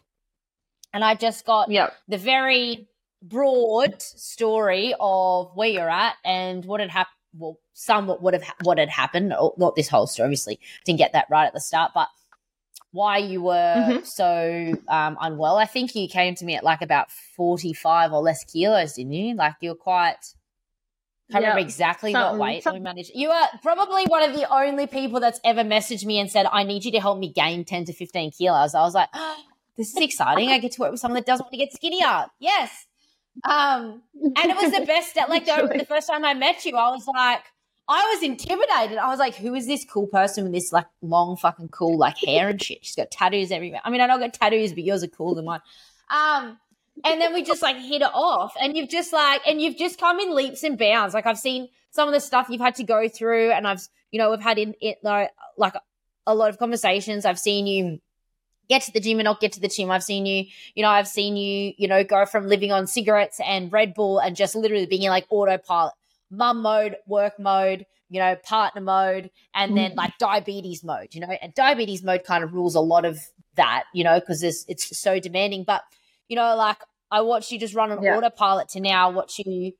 [0.92, 1.94] and I just got Yep.
[2.08, 2.88] the very
[3.22, 7.16] broad story of where you're at and what had happened.
[7.34, 9.32] Well, some what would have ha- what had happened.
[9.32, 10.60] or Not this whole story, obviously.
[10.84, 12.08] Didn't get that right at the start, but
[12.90, 14.04] why you were Mhm.
[14.06, 15.56] so um, unwell.
[15.56, 19.12] I think you came to me at like about forty five or less kilos, didn't
[19.12, 19.34] you?
[19.34, 20.18] Like you were quite.
[21.30, 21.66] Can't remember Yep.
[21.68, 23.12] exactly what Something- weight we managed.
[23.14, 26.64] You are probably one of the only people that's ever messaged me and said, "I
[26.64, 29.08] need you to help me gain ten to fifteen kilos." I was like,
[29.82, 30.48] "This is exciting!
[30.50, 32.86] I get to work with someone that doesn't want to get skinnier." Yes,
[33.44, 35.14] um, and it was the best.
[35.14, 37.42] That like the, the first time I met you, I was like,
[37.88, 38.98] I was intimidated.
[38.98, 42.18] I was like, "Who is this cool person with this like long fucking cool like
[42.18, 43.80] hair and shit?" She's got tattoos everywhere.
[43.84, 45.60] I mean, I don't got tattoos, but yours are cooler than mine.
[46.10, 46.58] Um,
[47.04, 49.98] and then we just like hit it off, and you've just like, and you've just
[49.98, 51.14] come in leaps and bounds.
[51.14, 53.80] Like I've seen some of the stuff you've had to go through, and I've
[54.10, 55.74] you know we've had in it like like
[56.26, 57.24] a lot of conversations.
[57.24, 58.00] I've seen you
[58.72, 59.90] get to the gym and not get to the gym.
[59.90, 63.38] I've seen you, you know, I've seen you, you know, go from living on cigarettes
[63.44, 65.92] and Red Bull and just literally being in like autopilot,
[66.30, 69.96] mum mode, work mode, you know, partner mode, and then mm.
[69.96, 73.20] like diabetes mode, you know, and diabetes mode kind of rules a lot of
[73.56, 75.64] that, you know, because it's it's so demanding.
[75.64, 75.82] But
[76.28, 76.78] you know, like
[77.10, 78.16] I watched you just run on Yeah.
[78.16, 79.72] autopilot to now watch you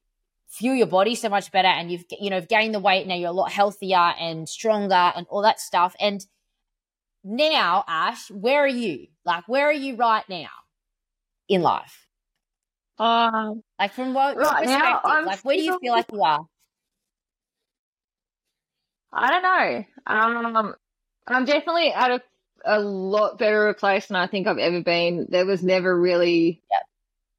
[0.49, 3.31] fuel your body so much better and you've you know gained the weight now you're
[3.31, 6.27] a lot healthier and stronger and all that stuff and
[7.25, 10.49] now ash where are you like where are you right now
[11.49, 12.07] in life
[12.99, 16.23] Um, like from what Right now, perspective I'm like where do you feel like you
[16.23, 16.41] are
[19.13, 19.85] I don't know.
[20.07, 20.75] Um,
[21.27, 22.23] I'm definitely at a,
[22.65, 25.27] a lot better a place than I think I've ever been.
[25.29, 26.63] There was never really,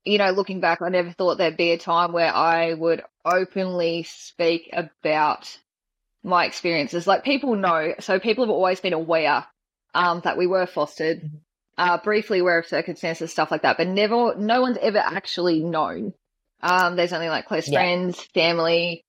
[0.05, 4.03] you know, looking back, I never thought there'd be a time where I would openly
[4.03, 5.57] speak about
[6.23, 7.07] my experiences.
[7.07, 9.45] Like people know, so people have always been aware
[9.93, 11.41] um, that we were fostered, Mhm.
[11.77, 16.13] uh, briefly aware of circumstances, stuff like that, but never, no one's ever actually known.
[16.61, 17.79] Um, there's only like close Yeah.
[17.79, 19.05] friends, family,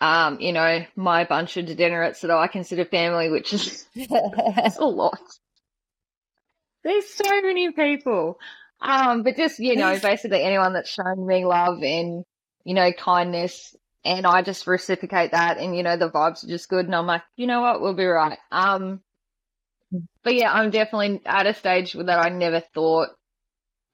[0.00, 3.86] um, you know, my bunch of degenerates that I consider family, which is
[4.78, 5.20] a lot.
[6.84, 8.38] There's so many people.
[8.80, 12.24] Um, but just, you know, basically anyone that's shown me love and,
[12.64, 13.74] you know, kindness
[14.04, 17.06] and I just reciprocate that and, you know, the vibes are just good and I'm
[17.06, 18.38] like, you know what, we'll be right.
[18.52, 19.02] Um
[20.22, 23.08] but yeah, I'm definitely at a stage that I never thought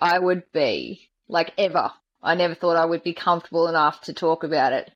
[0.00, 1.08] I would be.
[1.28, 1.90] Like ever.
[2.22, 4.90] I never thought I would be comfortable enough to talk about it.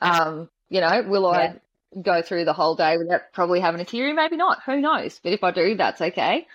[0.00, 1.60] Um, you know, will I
[2.00, 4.12] go through the whole day without probably having a teary?
[4.12, 4.62] Maybe not.
[4.64, 5.20] Who knows?
[5.22, 6.46] But if I do, that's okay.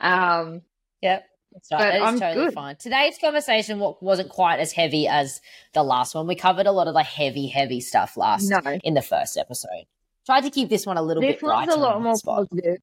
[0.00, 0.62] Um,
[1.02, 1.28] Yep.
[1.52, 1.78] That's right.
[1.78, 2.54] But That is I'm totally good.
[2.54, 2.76] fine.
[2.76, 5.40] Today's conversation wa- wasn't quite as heavy as
[5.74, 6.26] the last one.
[6.26, 9.84] We covered a lot of the heavy, heavy stuff last no, in the first episode.
[10.24, 12.78] Tried to keep this one a little this bit one's lighter a lot more positive.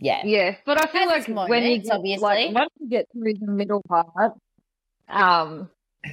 [0.00, 0.22] Yeah.
[0.24, 2.20] Yeah, but I feel like when you get, obviously.
[2.22, 4.34] like once you get through the middle part,
[5.08, 5.68] um,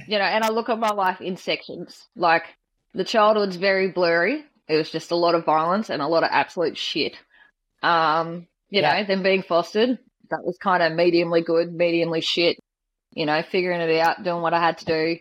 [0.08, 2.06] you know, and I look at my life in sections.
[2.16, 2.44] Like
[2.94, 4.44] the childhood's very blurry.
[4.68, 7.16] It was just a lot of violence and a lot of absolute shit.
[7.82, 9.00] Um, you Yeah.
[9.00, 9.98] know, then being fostered,
[10.30, 12.58] that was kind of mediumly good, mediumly shit.
[13.14, 15.18] You know, figuring it out, doing what I had to do,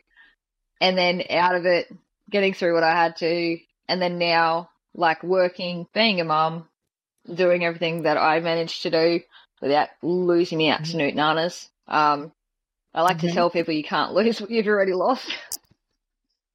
[0.82, 1.88] and then out of it,
[2.30, 3.58] getting through what I had to,
[3.88, 6.68] and then now like working, being a mum,
[7.34, 9.22] doing everything that I managed to do
[9.62, 11.70] without losing me absolute nanas.
[11.88, 12.32] Um,
[12.94, 13.34] I like to Mhm.
[13.34, 15.34] tell people you can't lose what you've already lost.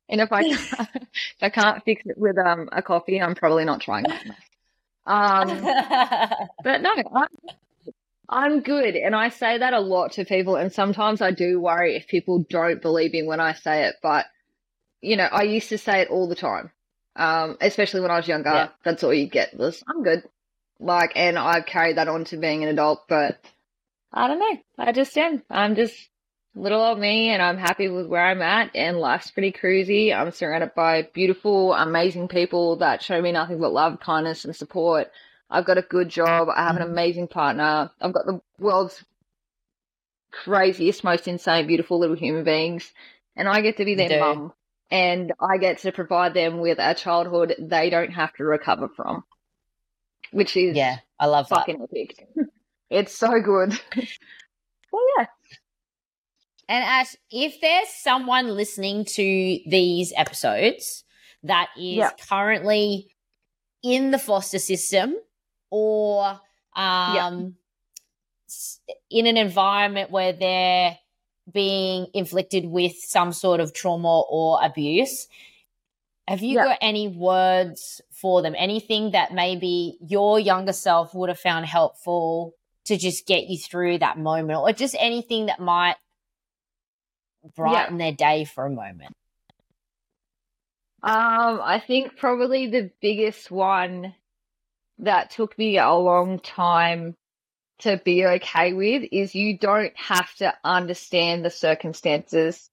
[0.09, 3.65] and if I can't, if I can't fix it with um a coffee, I'm probably
[3.65, 4.07] not trying.
[5.07, 5.61] Um,
[6.63, 7.29] but no, I'm,
[8.29, 8.97] I'm good.
[8.97, 10.57] And I say that a lot to people.
[10.57, 13.97] And sometimes I do worry if people don't believe me when I say it.
[14.03, 14.27] But,
[15.01, 16.71] you know, I used to say it all the time,
[17.17, 18.51] um, especially when I was younger.
[18.51, 18.69] Yeah.
[18.85, 20.23] That's all you get was, I'm good.
[20.81, 23.07] Like, and I've carried that on to being an adult.
[23.09, 23.39] But
[24.13, 24.59] I don't know.
[24.79, 25.43] I just am.
[25.51, 25.95] I'm just
[26.55, 28.75] little old me and I'm happy with where I'm at.
[28.75, 30.13] And life's pretty cruisy.
[30.15, 35.13] I'm surrounded by beautiful, amazing people that show me nothing but love, kindness, and support.
[35.49, 36.49] I've got a good job.
[36.49, 36.91] I have an Mhm.
[36.91, 37.91] amazing partner.
[38.01, 39.05] I've got the world's
[40.33, 42.93] craziest, most insane, beautiful little human beings.
[43.37, 44.53] And I get to be their mum.
[44.91, 49.25] And I get to provide them with a childhood they don't have to recover from,
[50.33, 51.69] which is yeah, I love that.
[51.69, 52.29] epic.
[52.91, 53.79] it's so good.
[54.93, 55.27] well, yeah.
[56.69, 61.05] And Ash, if there's someone listening to these episodes
[61.43, 63.09] that is currently
[63.83, 65.17] in the foster system
[65.71, 66.39] or
[66.77, 67.57] um,
[69.11, 70.97] in an environment where they're
[71.53, 75.27] being inflicted with some sort of trauma or abuse,
[76.31, 78.55] have you got any words for them?
[78.57, 82.55] Anything that maybe your younger self would have found helpful
[82.85, 85.97] to just get you through that moment, or just anything that might
[87.57, 89.13] brighten their day for a moment?
[91.03, 94.15] Um, I think probably the biggest one
[94.99, 97.17] that took me a long time
[97.81, 102.71] to be okay with is you don't have to understand the circumstances.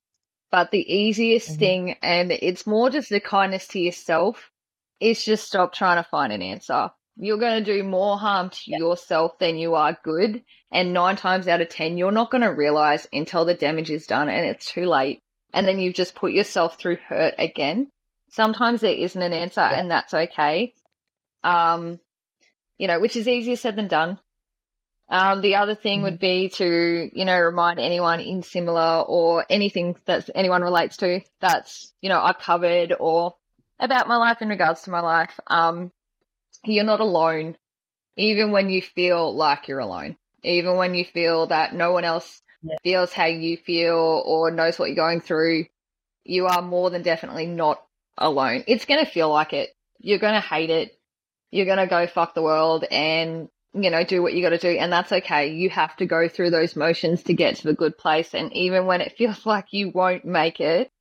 [0.52, 1.60] But the easiest Mhm.
[1.60, 4.52] thing, and it's more just the kindness to yourself,
[5.00, 6.89] is just stop trying to find an answer.
[7.18, 8.78] You're going to do more harm to Yeah.
[8.78, 10.43] yourself than you are good.
[10.72, 14.08] And nine times out of 10, you're not going to realize until the damage is
[14.08, 15.20] done and it's too late.
[15.54, 17.89] And then you've just put yourself through hurt again.
[18.30, 19.80] Sometimes there isn't an answer Yeah.
[19.80, 20.74] and that's okay.
[21.43, 22.00] Um,
[22.78, 24.20] you know, which is easier said than done.
[25.10, 29.95] Um, the other thing would be to, you know, remind anyone in similar or anything
[30.05, 33.36] that anyone relates to that's, you know, I've covered or
[33.80, 35.39] about my life in regards to my life.
[35.47, 35.91] Um,
[36.66, 37.55] you're not alone,
[38.18, 42.41] even when you feel like you're alone, even when you feel that no one else
[42.64, 42.76] Yeah.
[42.84, 45.68] feels how you feel or knows what you're going through.
[46.26, 47.82] You are more than definitely not
[48.18, 48.66] alone.
[48.68, 49.70] It's going to feel like it.
[49.99, 50.99] You're going to hate it.
[51.51, 53.47] You're going to go fuck the world and,
[53.84, 54.70] you know, do what you got to do.
[54.70, 55.54] And that's okay.
[55.54, 58.34] You have to go through those motions to get to the good place.
[58.34, 60.92] And even when it feels like you won't make it,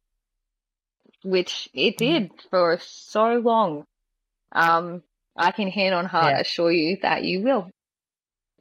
[1.24, 3.84] which it did for so long,
[4.52, 5.02] um,
[5.36, 6.40] I can hand on heart Yeah.
[6.40, 7.70] assure you that you will.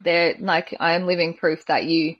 [0.01, 2.15] There, like, I am living proof that you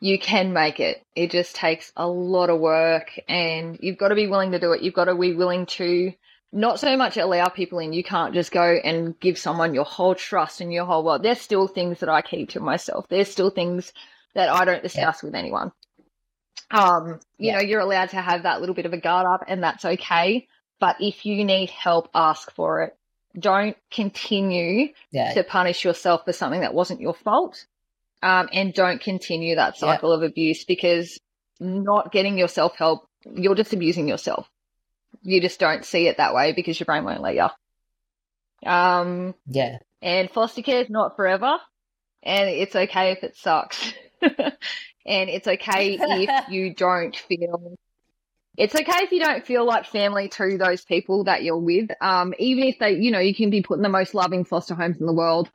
[0.00, 1.04] you can make it.
[1.14, 4.72] It just takes a lot of work and you've got to be willing to do
[4.72, 4.82] it.
[4.82, 6.12] You've got to be willing to
[6.52, 7.92] not so much allow people in.
[7.92, 11.22] You can't just go and give someone your whole trust and your whole world.
[11.22, 13.06] There's still things that I keep to myself.
[13.08, 13.92] There's still things
[14.34, 15.72] that I don't discuss with anyone.
[16.70, 17.54] Um, you Yeah.
[17.56, 20.46] know, you're allowed to have that little bit of a guard up and that's okay.
[20.78, 22.96] But if you need help, ask for it.
[23.38, 25.34] Don't continue Yeah.
[25.34, 27.66] to punish yourself for something that wasn't your fault.
[28.22, 29.80] Um, and don't continue that Yeah.
[29.80, 31.18] cycle of abuse because
[31.58, 34.48] not getting yourself help, you're just abusing yourself.
[35.22, 37.48] You just don't see it that way because your brain won't let you.
[38.68, 39.78] Um, Yeah.
[40.02, 41.58] and foster care is not forever,
[42.22, 43.92] and it's okay if it sucks.
[44.22, 47.76] and it's okay if you don't feel.
[48.56, 51.90] It's okay if you don't feel like family to those people that you're with.
[52.00, 54.74] Um, even if they, you know, you can be put in the most loving foster
[54.74, 55.50] homes in the world.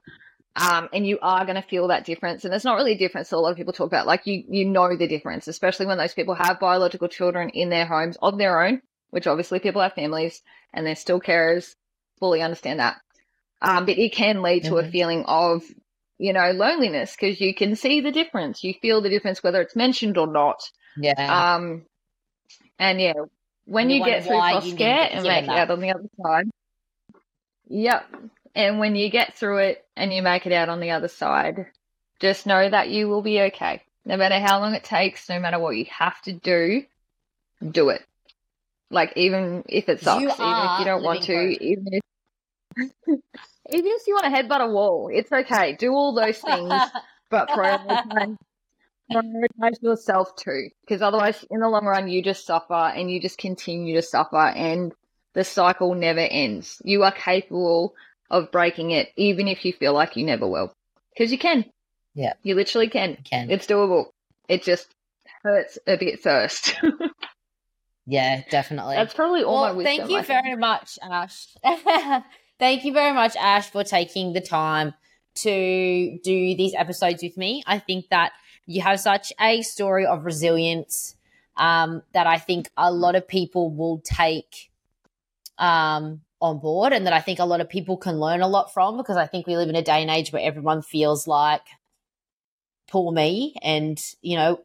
[0.55, 2.45] Um, and you are going to feel that difference.
[2.45, 4.07] And it's not really a difference that a lot of people talk about.
[4.07, 7.85] Like you, you know the difference, especially when those people have biological children in their
[7.85, 8.81] homes of their own,
[9.15, 10.41] which obviously people have families
[10.73, 11.73] and they're still carers.
[12.19, 12.97] Fully understand that.
[13.61, 14.91] Um, but it can lead to a Mhm.
[14.91, 15.63] feeling of,
[16.17, 18.61] you know, loneliness because you can see the difference.
[18.61, 20.59] You feel the difference whether it's mentioned or not.
[20.97, 21.55] Yeah.
[21.55, 21.85] Um,
[22.77, 23.13] and yeah,
[23.63, 25.91] when You you get through why foster care and given make it out on the
[25.91, 26.45] other side,
[27.69, 28.05] yep,
[28.53, 31.67] And when you get through it and you make it out on the other side,
[32.19, 33.81] just know that you will be okay.
[34.03, 36.83] No matter how long it takes, no matter what you have to do,
[37.71, 38.03] do it.
[38.91, 42.01] Like even if it sucks, You even if you don't want to, even if
[43.69, 45.75] even if you want to headbutt a wall, it's okay.
[45.75, 46.81] Do all those things,
[47.29, 48.35] but prioritize,
[49.11, 53.37] prioritize yourself too, because otherwise, in the long run, you just suffer and you just
[53.37, 54.93] continue to suffer, and
[55.33, 56.81] the cycle never ends.
[56.83, 57.95] You are capable
[58.29, 60.73] of breaking it, even if you feel like you never will,
[61.13, 61.65] because you can.
[62.13, 62.33] Yeah.
[62.43, 63.17] you literally can.
[63.25, 63.51] Can.
[63.51, 64.05] It's doable.
[64.47, 64.87] It just
[65.43, 66.75] hurts a bit first.
[68.05, 68.95] yeah, definitely.
[68.95, 69.97] That's probably all my well, wisdom.
[69.97, 71.47] thank you very much, Ash.
[72.59, 74.93] thank you very much, Ash, for taking the time
[75.35, 77.63] to do these episodes with me.
[77.65, 78.31] I think that
[78.65, 81.15] you have such a story of resilience
[81.57, 84.69] um, that I think a lot of people will take
[85.57, 88.73] um, on board, and that I think a lot of people can learn a lot
[88.73, 91.63] from because I think we live in a day and age where everyone feels like
[92.87, 94.59] poor me, and you know,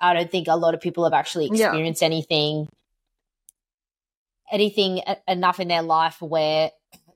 [0.00, 1.66] I don't think a lot of people have actually Yeah.
[1.66, 2.68] experienced anything
[4.50, 6.70] anything e- enough in their life where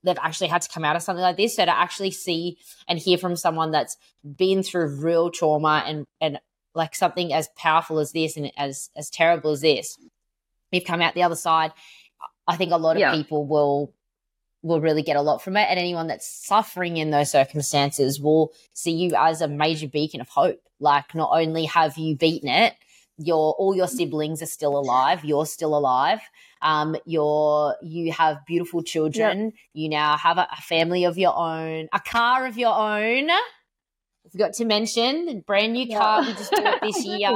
[0.05, 2.59] they've actually had to come out of something like this so to actually see
[2.89, 3.97] and hear from someone that's
[4.37, 6.39] been through real trauma and and
[6.75, 9.97] like something as powerful as this and as as terrible as this
[10.73, 11.73] you've come out the other side
[12.47, 13.13] i think a lot of Yeah.
[13.15, 13.93] people will
[14.63, 15.67] will really get a lot from it.
[15.69, 20.29] And anyone that's suffering in those circumstances will see you as a major beacon of
[20.29, 20.61] hope.
[20.81, 22.75] Like not only have you beaten it
[23.19, 25.25] your all your siblings are still alive.
[25.25, 26.21] You're still alive.
[26.61, 29.53] Um you're you have beautiful children.
[29.73, 33.31] You now have a, a family of your own a car of your own.
[33.31, 37.31] I forgot to mention the brand new car we just bought this year.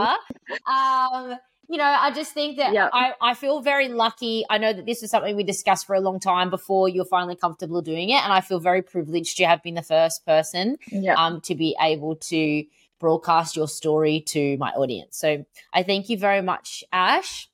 [0.67, 1.37] Um
[1.69, 2.89] you know i just think that Yeah.
[2.93, 6.01] I, I feel very lucky i know that this is something we discussed for a
[6.01, 9.63] long time before you're finally comfortable doing it and i feel very privileged to have
[9.63, 11.15] been the first person Yeah.
[11.15, 12.65] um, to be able to
[12.99, 15.19] broadcast your story to my audience.
[15.19, 17.49] So I thank you very much, Ash,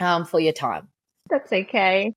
[0.00, 0.88] um, for your time.
[1.30, 2.14] That's okay.